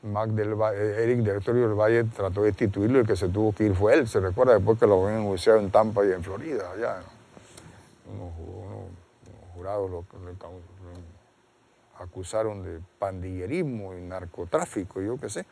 Mac 0.03 0.29
del 0.31 0.55
Valle, 0.55 1.01
Eric, 1.01 1.19
director 1.19 1.55
del 1.55 1.73
Valle, 1.73 2.03
trató 2.03 2.41
de 2.41 2.47
destituirlo 2.47 2.97
y 2.97 3.01
el 3.03 3.07
que 3.07 3.15
se 3.15 3.29
tuvo 3.29 3.53
que 3.53 3.63
ir 3.63 3.75
fue 3.75 3.93
él. 3.93 4.09
Se 4.09 4.19
recuerda 4.19 4.55
después 4.55 4.77
que 4.77 4.85
lo 4.85 5.05
habían 5.05 5.21
enjuiciado 5.21 5.59
en 5.59 5.71
Tampa 5.71 6.05
y 6.05 6.11
en 6.11 6.21
Florida, 6.21 6.69
allá. 6.75 6.97
Jurados 9.67 9.91
lo, 9.91 10.05
lo, 10.19 10.31
lo 10.31 12.03
acusaron 12.03 12.63
de 12.63 12.79
pandillerismo 12.99 13.95
y 13.95 14.01
narcotráfico, 14.01 15.01
yo 15.01 15.17
qué 15.17 15.29
sé. 15.29 15.45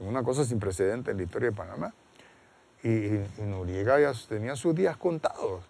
Una 0.00 0.22
cosa 0.22 0.44
sin 0.44 0.60
precedente 0.60 1.10
en 1.10 1.16
la 1.16 1.22
historia 1.24 1.50
de 1.50 1.56
Panamá. 1.56 1.92
Y, 2.82 2.88
y, 2.88 3.26
y 3.38 3.42
Noriega 3.42 3.98
ya 4.00 4.12
tenía 4.28 4.54
sus 4.54 4.74
días 4.74 4.96
contados. 4.96 5.64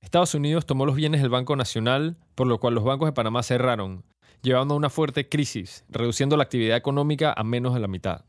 Estados 0.00 0.34
Unidos 0.34 0.64
tomó 0.64 0.86
los 0.86 0.94
bienes 0.94 1.20
del 1.20 1.30
Banco 1.30 1.56
Nacional, 1.56 2.16
por 2.34 2.46
lo 2.46 2.58
cual 2.58 2.74
los 2.74 2.84
bancos 2.84 3.08
de 3.08 3.12
Panamá 3.12 3.42
cerraron, 3.42 4.04
llevando 4.42 4.74
a 4.74 4.76
una 4.76 4.88
fuerte 4.88 5.28
crisis, 5.28 5.84
reduciendo 5.90 6.36
la 6.36 6.44
actividad 6.44 6.76
económica 6.76 7.34
a 7.36 7.44
menos 7.44 7.74
de 7.74 7.80
la 7.80 7.88
mitad. 7.88 8.24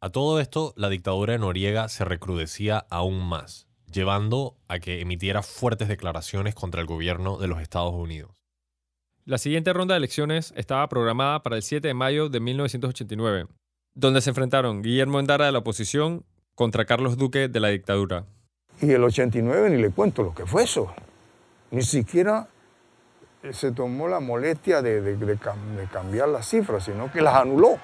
A 0.00 0.10
todo 0.10 0.38
esto, 0.38 0.72
la 0.76 0.88
dictadura 0.88 1.32
de 1.32 1.38
Noriega 1.40 1.88
se 1.88 2.04
recrudecía 2.04 2.86
aún 2.90 3.26
más, 3.26 3.65
llevando 3.96 4.56
a 4.68 4.78
que 4.78 5.00
emitiera 5.00 5.42
fuertes 5.42 5.88
declaraciones 5.88 6.54
contra 6.54 6.80
el 6.80 6.86
gobierno 6.86 7.38
de 7.38 7.48
los 7.48 7.60
Estados 7.60 7.94
Unidos. 7.94 8.30
La 9.24 9.38
siguiente 9.38 9.72
ronda 9.72 9.94
de 9.94 9.98
elecciones 9.98 10.52
estaba 10.56 10.88
programada 10.88 11.42
para 11.42 11.56
el 11.56 11.62
7 11.62 11.88
de 11.88 11.94
mayo 11.94 12.28
de 12.28 12.38
1989, 12.38 13.48
donde 13.94 14.20
se 14.20 14.30
enfrentaron 14.30 14.82
Guillermo 14.82 15.18
Endara 15.18 15.46
de 15.46 15.52
la 15.52 15.58
oposición 15.58 16.24
contra 16.54 16.84
Carlos 16.84 17.16
Duque 17.16 17.48
de 17.48 17.58
la 17.58 17.68
dictadura. 17.68 18.26
Y 18.80 18.92
el 18.92 19.02
89 19.02 19.70
ni 19.70 19.82
le 19.82 19.90
cuento 19.90 20.22
lo 20.22 20.34
que 20.34 20.46
fue 20.46 20.62
eso. 20.62 20.94
Ni 21.72 21.82
siquiera 21.82 22.48
se 23.50 23.72
tomó 23.72 24.06
la 24.06 24.20
molestia 24.20 24.82
de, 24.82 25.00
de, 25.00 25.16
de, 25.16 25.26
de, 25.26 25.86
cambiar 25.90 26.28
las 26.28 26.48
cifras, 26.48 26.84
sino 26.84 27.10
que 27.10 27.20
las 27.20 27.34
anuló. 27.34 27.78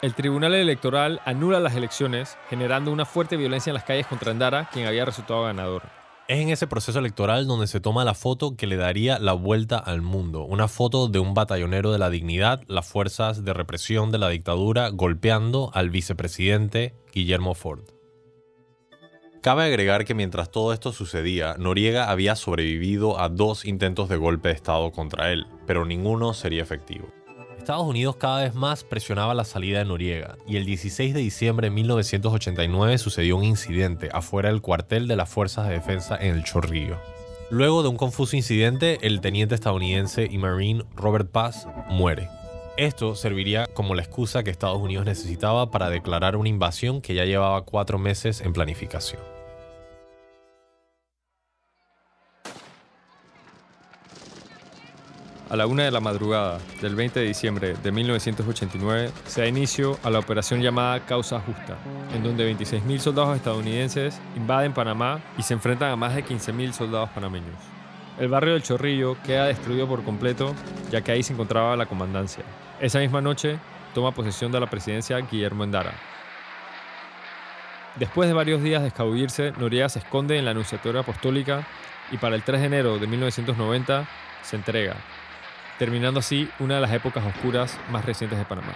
El 0.00 0.14
Tribunal 0.14 0.54
Electoral 0.54 1.20
anula 1.24 1.58
las 1.58 1.74
elecciones, 1.74 2.38
generando 2.48 2.92
una 2.92 3.04
fuerte 3.04 3.36
violencia 3.36 3.70
en 3.70 3.74
las 3.74 3.82
calles 3.82 4.06
contra 4.06 4.30
Endara, 4.30 4.70
quien 4.72 4.86
había 4.86 5.04
resultado 5.04 5.42
ganador. 5.42 5.82
Es 6.28 6.38
en 6.38 6.50
ese 6.50 6.68
proceso 6.68 7.00
electoral 7.00 7.48
donde 7.48 7.66
se 7.66 7.80
toma 7.80 8.04
la 8.04 8.14
foto 8.14 8.54
que 8.54 8.68
le 8.68 8.76
daría 8.76 9.18
la 9.18 9.32
vuelta 9.32 9.76
al 9.76 10.00
mundo. 10.00 10.44
Una 10.44 10.68
foto 10.68 11.08
de 11.08 11.18
un 11.18 11.34
batallonero 11.34 11.90
de 11.90 11.98
la 11.98 12.10
dignidad, 12.10 12.62
las 12.68 12.86
fuerzas 12.86 13.44
de 13.44 13.52
represión 13.52 14.12
de 14.12 14.18
la 14.18 14.28
dictadura, 14.28 14.90
golpeando 14.90 15.72
al 15.74 15.90
vicepresidente 15.90 16.94
Guillermo 17.12 17.54
Ford. 17.54 17.82
Cabe 19.42 19.64
agregar 19.64 20.04
que 20.04 20.14
mientras 20.14 20.52
todo 20.52 20.72
esto 20.72 20.92
sucedía, 20.92 21.56
Noriega 21.58 22.08
había 22.08 22.36
sobrevivido 22.36 23.18
a 23.18 23.28
dos 23.28 23.64
intentos 23.64 24.08
de 24.08 24.16
golpe 24.16 24.48
de 24.48 24.54
Estado 24.54 24.92
contra 24.92 25.32
él, 25.32 25.48
pero 25.66 25.84
ninguno 25.84 26.34
sería 26.34 26.62
efectivo. 26.62 27.08
Estados 27.68 27.86
Unidos 27.86 28.16
cada 28.16 28.44
vez 28.44 28.54
más 28.54 28.82
presionaba 28.82 29.34
la 29.34 29.44
salida 29.44 29.80
de 29.80 29.84
Noriega, 29.84 30.38
y 30.46 30.56
el 30.56 30.64
16 30.64 31.12
de 31.12 31.20
diciembre 31.20 31.66
de 31.66 31.74
1989 31.74 32.96
sucedió 32.96 33.36
un 33.36 33.44
incidente 33.44 34.08
afuera 34.10 34.48
del 34.48 34.62
cuartel 34.62 35.06
de 35.06 35.16
las 35.16 35.28
Fuerzas 35.28 35.68
de 35.68 35.74
Defensa 35.74 36.16
en 36.18 36.34
el 36.34 36.44
Chorrillo. 36.44 36.96
Luego 37.50 37.82
de 37.82 37.90
un 37.90 37.98
confuso 37.98 38.36
incidente, 38.36 38.96
el 39.02 39.20
teniente 39.20 39.54
estadounidense 39.54 40.26
y 40.30 40.38
marine 40.38 40.82
Robert 40.96 41.30
Paz 41.30 41.68
muere. 41.90 42.30
Esto 42.78 43.14
serviría 43.14 43.66
como 43.66 43.94
la 43.94 44.00
excusa 44.00 44.42
que 44.42 44.50
Estados 44.50 44.78
Unidos 44.78 45.04
necesitaba 45.04 45.70
para 45.70 45.90
declarar 45.90 46.36
una 46.36 46.48
invasión 46.48 47.02
que 47.02 47.14
ya 47.14 47.26
llevaba 47.26 47.66
cuatro 47.66 47.98
meses 47.98 48.40
en 48.40 48.54
planificación. 48.54 49.20
A 55.50 55.56
la 55.56 55.66
una 55.66 55.84
de 55.84 55.90
la 55.90 56.00
madrugada 56.00 56.58
del 56.82 56.94
20 56.94 57.20
de 57.20 57.26
diciembre 57.26 57.74
de 57.82 57.90
1989 57.90 59.10
se 59.24 59.40
da 59.40 59.46
inicio 59.46 59.98
a 60.02 60.10
la 60.10 60.18
operación 60.18 60.60
llamada 60.60 61.00
Causa 61.06 61.40
Justa, 61.40 61.78
en 62.14 62.22
donde 62.22 62.54
26.000 62.54 62.98
soldados 62.98 63.34
estadounidenses 63.34 64.20
invaden 64.36 64.74
Panamá 64.74 65.20
y 65.38 65.42
se 65.42 65.54
enfrentan 65.54 65.90
a 65.90 65.96
más 65.96 66.14
de 66.14 66.22
15.000 66.22 66.72
soldados 66.72 67.08
panameños. 67.10 67.56
El 68.18 68.28
barrio 68.28 68.52
del 68.52 68.62
Chorrillo 68.62 69.16
queda 69.22 69.46
destruido 69.46 69.88
por 69.88 70.04
completo, 70.04 70.54
ya 70.90 71.00
que 71.00 71.12
ahí 71.12 71.22
se 71.22 71.32
encontraba 71.32 71.76
la 71.76 71.86
comandancia. 71.86 72.44
Esa 72.78 72.98
misma 72.98 73.22
noche 73.22 73.58
toma 73.94 74.12
posesión 74.12 74.52
de 74.52 74.60
la 74.60 74.68
presidencia 74.68 75.16
Guillermo 75.16 75.64
Endara. 75.64 75.94
Después 77.96 78.28
de 78.28 78.34
varios 78.34 78.62
días 78.62 78.82
de 78.82 78.88
escabullirse, 78.88 79.52
Noriega 79.52 79.88
se 79.88 80.00
esconde 80.00 80.36
en 80.36 80.44
la 80.44 80.50
Anunciatoria 80.50 81.00
Apostólica 81.00 81.66
y 82.10 82.18
para 82.18 82.36
el 82.36 82.42
3 82.42 82.60
de 82.60 82.66
enero 82.66 82.98
de 82.98 83.06
1990 83.06 84.06
se 84.42 84.56
entrega, 84.56 84.96
terminando 85.78 86.20
así 86.20 86.48
una 86.58 86.76
de 86.76 86.80
las 86.80 86.92
épocas 86.92 87.24
oscuras 87.24 87.78
más 87.90 88.04
recientes 88.04 88.38
de 88.38 88.44
Panamá. 88.44 88.74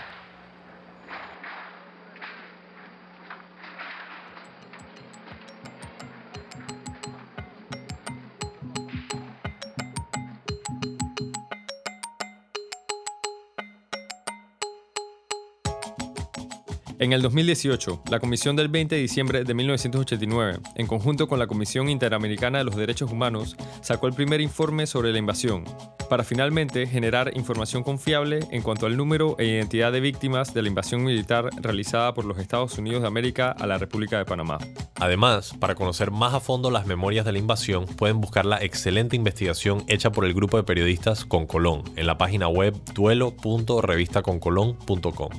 En 17.03 17.13
el 17.13 17.21
2018, 17.21 18.05
la 18.13 18.21
Comisión 18.21 18.55
del 18.55 18.69
20 18.69 18.95
de 18.95 19.01
diciembre 19.01 19.43
de 19.43 19.55
1989, 19.55 20.61
en 20.77 20.87
conjunto 20.87 21.27
con 21.27 21.41
la 21.41 21.49
Comisión 21.49 21.89
Interamericana 21.89 22.59
de 22.59 22.65
los 22.65 22.77
Derechos 22.77 23.11
Humanos, 23.11 23.57
sacó 23.81 24.07
el 24.07 24.15
primer 24.15 24.41
informe 24.41 24.87
sobre 24.87 25.11
la 25.11 25.19
invasión, 25.19 25.65
para 26.13 26.25
finalmente 26.25 26.87
generar 26.87 27.33
información 27.37 27.83
confiable 27.83 28.41
en 28.51 28.61
cuanto 28.61 28.85
al 28.85 28.99
número 28.99 29.35
e 29.39 29.47
identidad 29.47 29.93
de 29.93 30.01
víctimas 30.01 30.53
de 30.53 30.61
la 30.61 30.69
invasión 30.69 31.03
militar 31.03 31.49
realizada 31.57 32.13
por 32.13 32.27
los 32.27 32.37
Estados 32.37 32.77
Unidos 32.77 33.01
de 33.01 33.09
América 33.09 33.53
a 33.53 33.67
la 33.67 33.79
República 33.79 34.19
de 34.19 34.27
Panamá. 34.27 34.59
Además, 34.97 35.55
para 35.59 35.75
conocer 35.75 36.11
más 36.11 36.35
a 36.35 36.41
fondo 36.41 36.71
las 36.71 36.87
memorias 36.87 37.25
de 37.25 37.33
la 37.33 37.39
invasión, 37.39 37.87
pueden 37.87 38.21
buscar 38.21 38.45
la 38.45 38.63
excelente 38.63 39.17
investigación 39.17 39.85
hecha 39.89 40.13
por 40.13 40.27
el 40.27 40.35
grupo 40.35 40.59
de 40.59 40.65
periodistas 40.65 41.25
Con 41.25 41.47
Colón 41.47 41.83
en 41.97 42.07
la 42.07 42.19
página 42.19 42.47
web 42.47 42.75
duelo.revistaconcolón.com. 42.93 45.31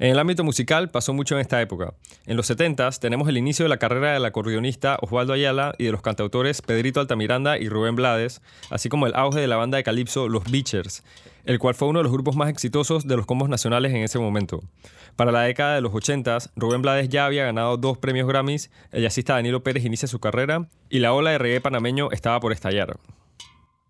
En 0.00 0.12
el 0.12 0.18
ámbito 0.20 0.44
musical 0.44 0.90
pasó 0.90 1.12
mucho 1.12 1.34
en 1.34 1.40
esta 1.40 1.60
época. 1.60 1.92
En 2.24 2.36
los 2.36 2.48
70s 2.48 3.00
tenemos 3.00 3.28
el 3.28 3.36
inicio 3.36 3.64
de 3.64 3.68
la 3.68 3.78
carrera 3.78 4.12
del 4.12 4.24
acordeonista 4.24 4.96
Osvaldo 5.02 5.32
Ayala 5.32 5.74
y 5.76 5.86
de 5.86 5.90
los 5.90 6.02
cantautores 6.02 6.62
Pedrito 6.62 7.00
Altamiranda 7.00 7.58
y 7.58 7.68
Rubén 7.68 7.96
Blades, 7.96 8.40
así 8.70 8.88
como 8.88 9.08
el 9.08 9.16
auge 9.16 9.40
de 9.40 9.48
la 9.48 9.56
banda 9.56 9.76
de 9.76 9.82
calipso 9.82 10.28
Los 10.28 10.48
Beachers, 10.48 11.02
el 11.46 11.58
cual 11.58 11.74
fue 11.74 11.88
uno 11.88 11.98
de 11.98 12.04
los 12.04 12.12
grupos 12.12 12.36
más 12.36 12.48
exitosos 12.48 13.08
de 13.08 13.16
los 13.16 13.26
combos 13.26 13.48
nacionales 13.48 13.92
en 13.92 14.04
ese 14.04 14.20
momento. 14.20 14.60
Para 15.16 15.32
la 15.32 15.42
década 15.42 15.74
de 15.74 15.80
los 15.80 15.92
80s, 15.92 16.52
Rubén 16.54 16.80
Blades 16.82 17.08
ya 17.08 17.26
había 17.26 17.44
ganado 17.44 17.76
dos 17.76 17.98
premios 17.98 18.28
Grammys, 18.28 18.70
el 18.92 19.02
jazzista 19.02 19.32
Danilo 19.34 19.64
Pérez 19.64 19.84
inicia 19.84 20.06
su 20.06 20.20
carrera 20.20 20.68
y 20.88 21.00
la 21.00 21.12
ola 21.12 21.32
de 21.32 21.38
reggae 21.38 21.60
panameño 21.60 22.12
estaba 22.12 22.38
por 22.38 22.52
estallar. 22.52 22.98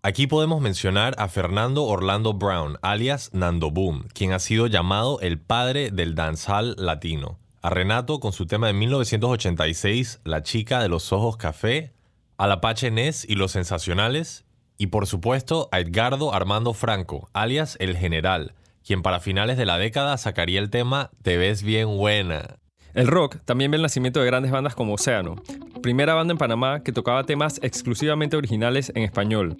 Aquí 0.01 0.27
podemos 0.27 0.61
mencionar 0.61 1.13
a 1.17 1.27
Fernando 1.27 1.83
Orlando 1.83 2.31
Brown, 2.31 2.77
alias 2.81 3.31
Nando 3.33 3.69
Boom, 3.69 4.07
quien 4.13 4.31
ha 4.31 4.39
sido 4.39 4.67
llamado 4.67 5.19
el 5.19 5.39
padre 5.39 5.91
del 5.91 6.15
dancehall 6.15 6.73
latino. 6.77 7.37
A 7.61 7.69
Renato 7.69 8.21
con 8.21 8.31
su 8.31 8.47
tema 8.47 8.67
de 8.67 8.73
1986, 8.73 10.21
La 10.23 10.41
chica 10.41 10.81
de 10.81 10.87
los 10.87 11.11
ojos 11.11 11.35
café, 11.35 11.91
al 12.37 12.53
Apache 12.53 12.91
Ness 12.91 13.25
y 13.27 13.35
los 13.35 13.51
sensacionales, 13.51 14.45
y 14.77 14.87
por 14.87 15.05
supuesto 15.05 15.67
a 15.73 15.81
Edgardo 15.81 16.33
Armando 16.33 16.73
Franco, 16.73 17.29
alias 17.33 17.75
El 17.81 17.97
General, 17.97 18.53
quien 18.85 19.01
para 19.01 19.19
finales 19.19 19.57
de 19.57 19.65
la 19.65 19.77
década 19.77 20.17
sacaría 20.17 20.61
el 20.61 20.69
tema 20.69 21.11
Te 21.23 21.35
ves 21.35 21.61
bien 21.61 21.97
buena. 21.97 22.59
El 22.93 23.07
rock 23.07 23.37
también 23.45 23.69
ve 23.69 23.75
el 23.75 23.83
nacimiento 23.83 24.21
de 24.21 24.25
grandes 24.25 24.51
bandas 24.51 24.75
como 24.75 24.93
Océano, 24.93 25.35
primera 25.83 26.13
banda 26.13 26.31
en 26.31 26.37
Panamá 26.37 26.83
que 26.83 26.91
tocaba 26.91 27.23
temas 27.25 27.59
exclusivamente 27.61 28.35
originales 28.35 28.91
en 28.95 29.03
español. 29.03 29.57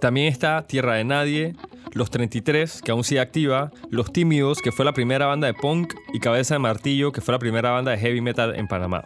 También 0.00 0.28
está 0.28 0.66
Tierra 0.66 0.94
de 0.94 1.04
Nadie, 1.04 1.56
Los 1.92 2.10
33, 2.10 2.82
que 2.82 2.92
aún 2.92 3.02
sigue 3.02 3.20
activa, 3.20 3.72
Los 3.90 4.12
Tímidos, 4.12 4.62
que 4.62 4.70
fue 4.70 4.84
la 4.84 4.92
primera 4.92 5.26
banda 5.26 5.46
de 5.48 5.54
punk, 5.54 5.94
y 6.12 6.20
Cabeza 6.20 6.54
de 6.54 6.60
Martillo, 6.60 7.10
que 7.10 7.20
fue 7.20 7.32
la 7.32 7.38
primera 7.38 7.70
banda 7.70 7.90
de 7.90 7.98
heavy 7.98 8.20
metal 8.20 8.54
en 8.54 8.68
Panamá. 8.68 9.04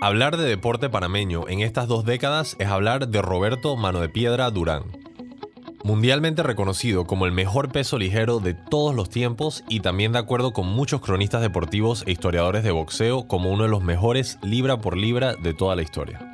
Hablar 0.00 0.36
de 0.36 0.44
deporte 0.44 0.88
panameño 0.88 1.48
en 1.48 1.60
estas 1.60 1.86
dos 1.86 2.04
décadas 2.04 2.56
es 2.58 2.68
hablar 2.68 3.08
de 3.08 3.22
Roberto 3.22 3.76
Mano 3.76 4.00
de 4.00 4.08
Piedra 4.08 4.50
Durán. 4.50 4.82
Mundialmente 5.84 6.44
reconocido 6.44 7.04
como 7.04 7.26
el 7.26 7.32
mejor 7.32 7.70
peso 7.70 7.98
ligero 7.98 8.38
de 8.38 8.54
todos 8.54 8.94
los 8.94 9.10
tiempos 9.10 9.64
y 9.68 9.80
también 9.80 10.12
de 10.12 10.18
acuerdo 10.18 10.52
con 10.52 10.66
muchos 10.66 11.00
cronistas 11.00 11.40
deportivos 11.40 12.04
e 12.06 12.12
historiadores 12.12 12.62
de 12.62 12.70
boxeo 12.70 13.26
como 13.26 13.50
uno 13.50 13.64
de 13.64 13.68
los 13.68 13.82
mejores 13.82 14.38
libra 14.42 14.78
por 14.78 14.96
libra 14.96 15.34
de 15.34 15.54
toda 15.54 15.74
la 15.74 15.82
historia. 15.82 16.32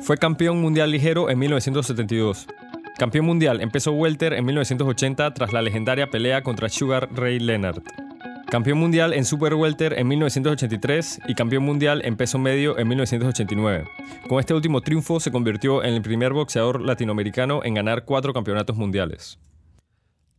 Fue 0.00 0.16
campeón 0.16 0.60
mundial 0.60 0.90
ligero 0.90 1.28
en 1.28 1.38
1972. 1.38 2.46
Campeón 2.98 3.26
mundial 3.26 3.60
en 3.60 3.70
peso 3.70 3.92
welter 3.92 4.32
en 4.32 4.44
1980 4.44 5.32
tras 5.32 5.52
la 5.52 5.62
legendaria 5.62 6.10
pelea 6.10 6.42
contra 6.42 6.68
Sugar 6.68 7.08
Ray 7.14 7.38
Leonard. 7.38 7.80
Campeón 8.50 8.78
mundial 8.78 9.12
en 9.12 9.24
Super 9.24 9.54
Welter 9.54 9.96
en 9.96 10.08
1983 10.08 11.20
y 11.28 11.34
campeón 11.36 11.62
mundial 11.62 12.02
en 12.04 12.16
peso 12.16 12.40
medio 12.40 12.76
en 12.76 12.88
1989. 12.88 13.84
Con 14.28 14.40
este 14.40 14.52
último 14.52 14.80
triunfo 14.80 15.20
se 15.20 15.30
convirtió 15.30 15.84
en 15.84 15.94
el 15.94 16.02
primer 16.02 16.32
boxeador 16.32 16.80
latinoamericano 16.80 17.60
en 17.62 17.74
ganar 17.74 18.04
cuatro 18.04 18.32
campeonatos 18.32 18.74
mundiales. 18.74 19.38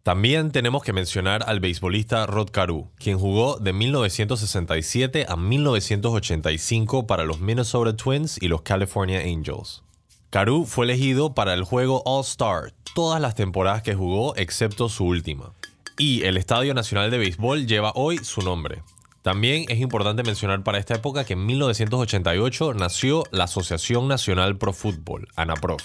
También 0.03 0.51
tenemos 0.51 0.83
que 0.83 0.91
mencionar 0.91 1.43
al 1.47 1.61
beisbolista 1.61 2.25
Rod 2.25 2.49
Carew, 2.49 2.89
quien 2.97 3.17
jugó 3.17 3.57
de 3.57 3.71
1967 3.71 5.27
a 5.29 5.37
1985 5.37 7.07
para 7.07 7.23
los 7.23 7.39
Minnesota 7.39 7.95
Twins 7.95 8.37
y 8.41 8.49
los 8.49 8.63
California 8.63 9.21
Angels. 9.21 9.83
Carew 10.29 10.65
fue 10.65 10.85
elegido 10.85 11.33
para 11.33 11.53
el 11.53 11.63
juego 11.63 12.03
All-Star 12.05 12.73
todas 12.93 13.21
las 13.21 13.35
temporadas 13.35 13.81
que 13.81 13.95
jugó 13.95 14.35
excepto 14.35 14.89
su 14.89 15.05
última 15.05 15.53
y 15.99 16.23
el 16.23 16.37
Estadio 16.37 16.73
Nacional 16.73 17.11
de 17.11 17.17
Béisbol 17.17 17.67
lleva 17.67 17.91
hoy 17.93 18.19
su 18.19 18.41
nombre. 18.41 18.81
También 19.21 19.65
es 19.67 19.79
importante 19.79 20.23
mencionar 20.23 20.63
para 20.63 20.77
esta 20.77 20.95
época 20.95 21.25
que 21.25 21.33
en 21.33 21.45
1988 21.45 22.73
nació 22.73 23.25
la 23.31 23.43
Asociación 23.43 24.07
Nacional 24.07 24.57
Pro 24.57 24.71
Fútbol, 24.71 25.27
ANAPROF. 25.35 25.83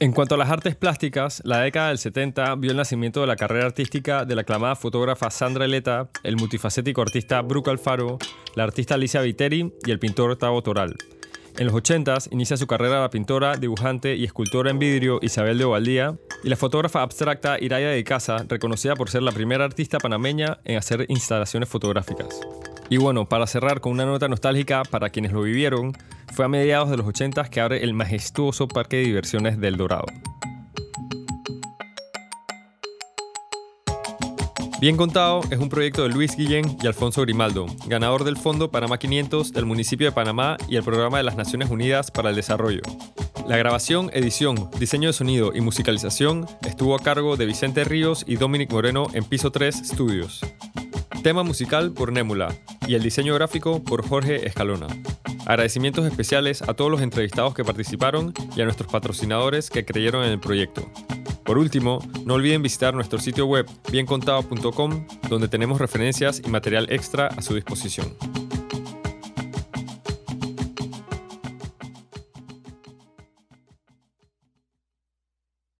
En 0.00 0.12
cuanto 0.12 0.36
a 0.36 0.38
las 0.38 0.48
artes 0.48 0.74
plásticas, 0.74 1.42
la 1.44 1.60
década 1.60 1.88
del 1.88 1.98
70 1.98 2.54
vio 2.54 2.70
el 2.70 2.78
nacimiento 2.78 3.20
de 3.20 3.26
la 3.26 3.36
carrera 3.36 3.66
artística 3.66 4.24
de 4.24 4.34
la 4.34 4.40
aclamada 4.40 4.74
fotógrafa 4.74 5.30
Sandra 5.30 5.66
Eleta, 5.66 6.08
el 6.22 6.36
multifacético 6.36 7.02
artista 7.02 7.42
Brooke 7.42 7.68
Alfaro, 7.68 8.18
la 8.54 8.64
artista 8.64 8.94
Alicia 8.94 9.20
Viteri 9.20 9.74
y 9.84 9.90
el 9.90 9.98
pintor 9.98 10.38
Tavo 10.38 10.62
Toral. 10.62 10.96
En 11.58 11.66
los 11.66 11.74
80s 11.74 12.28
inicia 12.30 12.56
su 12.56 12.66
carrera 12.66 13.00
la 13.00 13.10
pintora, 13.10 13.56
dibujante 13.56 14.16
y 14.16 14.24
escultora 14.24 14.70
en 14.70 14.78
vidrio 14.78 15.18
Isabel 15.22 15.58
de 15.58 15.64
Ovaldía 15.64 16.16
y 16.42 16.48
la 16.48 16.56
fotógrafa 16.56 17.02
abstracta 17.02 17.58
Iraya 17.60 17.90
de 17.90 18.04
Casa, 18.04 18.44
reconocida 18.48 18.96
por 18.96 19.10
ser 19.10 19.22
la 19.22 19.32
primera 19.32 19.64
artista 19.64 19.98
panameña 19.98 20.58
en 20.64 20.78
hacer 20.78 21.04
instalaciones 21.08 21.68
fotográficas. 21.68 22.40
Y 22.88 22.96
bueno, 22.96 23.28
para 23.28 23.46
cerrar 23.46 23.80
con 23.80 23.92
una 23.92 24.06
nota 24.06 24.28
nostálgica 24.28 24.82
para 24.82 25.10
quienes 25.10 25.32
lo 25.32 25.42
vivieron, 25.42 25.92
fue 26.32 26.44
a 26.44 26.48
mediados 26.48 26.90
de 26.90 26.96
los 26.96 27.06
80s 27.06 27.48
que 27.48 27.60
abre 27.60 27.84
el 27.84 27.94
majestuoso 27.94 28.66
parque 28.66 28.96
de 28.96 29.04
diversiones 29.04 29.60
del 29.60 29.76
Dorado. 29.76 30.06
Bien 34.80 34.96
Contado 34.96 35.42
es 35.50 35.58
un 35.58 35.68
proyecto 35.68 36.04
de 36.04 36.08
Luis 36.08 36.34
Guillén 36.34 36.78
y 36.82 36.86
Alfonso 36.86 37.20
Grimaldo, 37.20 37.66
ganador 37.86 38.24
del 38.24 38.38
Fondo 38.38 38.70
Panamá 38.70 38.96
500 38.96 39.52
del 39.52 39.66
municipio 39.66 40.06
de 40.06 40.12
Panamá 40.12 40.56
y 40.70 40.76
el 40.76 40.82
Programa 40.82 41.18
de 41.18 41.22
las 41.22 41.36
Naciones 41.36 41.68
Unidas 41.68 42.10
para 42.10 42.30
el 42.30 42.36
Desarrollo. 42.36 42.80
La 43.46 43.58
grabación, 43.58 44.10
edición, 44.14 44.70
diseño 44.78 45.10
de 45.10 45.12
sonido 45.12 45.52
y 45.54 45.60
musicalización 45.60 46.46
estuvo 46.66 46.94
a 46.94 46.98
cargo 46.98 47.36
de 47.36 47.44
Vicente 47.44 47.84
Ríos 47.84 48.24
y 48.26 48.36
Dominic 48.36 48.72
Moreno 48.72 49.08
en 49.12 49.24
Piso 49.24 49.52
3 49.52 49.82
Studios. 49.84 50.40
Tema 51.22 51.42
musical 51.42 51.92
por 51.92 52.10
Némula 52.10 52.48
y 52.88 52.94
el 52.94 53.02
diseño 53.02 53.34
gráfico 53.34 53.84
por 53.84 54.08
Jorge 54.08 54.46
Escalona. 54.46 54.86
Agradecimientos 55.44 56.06
especiales 56.06 56.62
a 56.62 56.72
todos 56.72 56.90
los 56.90 57.02
entrevistados 57.02 57.54
que 57.54 57.64
participaron 57.64 58.32
y 58.56 58.62
a 58.62 58.64
nuestros 58.64 58.90
patrocinadores 58.90 59.68
que 59.68 59.84
creyeron 59.84 60.24
en 60.24 60.30
el 60.30 60.40
proyecto. 60.40 60.90
Por 61.44 61.58
último, 61.58 62.00
no 62.24 62.34
olviden 62.34 62.62
visitar 62.62 62.94
nuestro 62.94 63.18
sitio 63.18 63.46
web 63.46 63.66
biencontado.com 63.90 65.06
donde 65.28 65.48
tenemos 65.48 65.80
referencias 65.80 66.42
y 66.44 66.48
material 66.48 66.86
extra 66.90 67.28
a 67.28 67.42
su 67.42 67.54
disposición. 67.54 68.14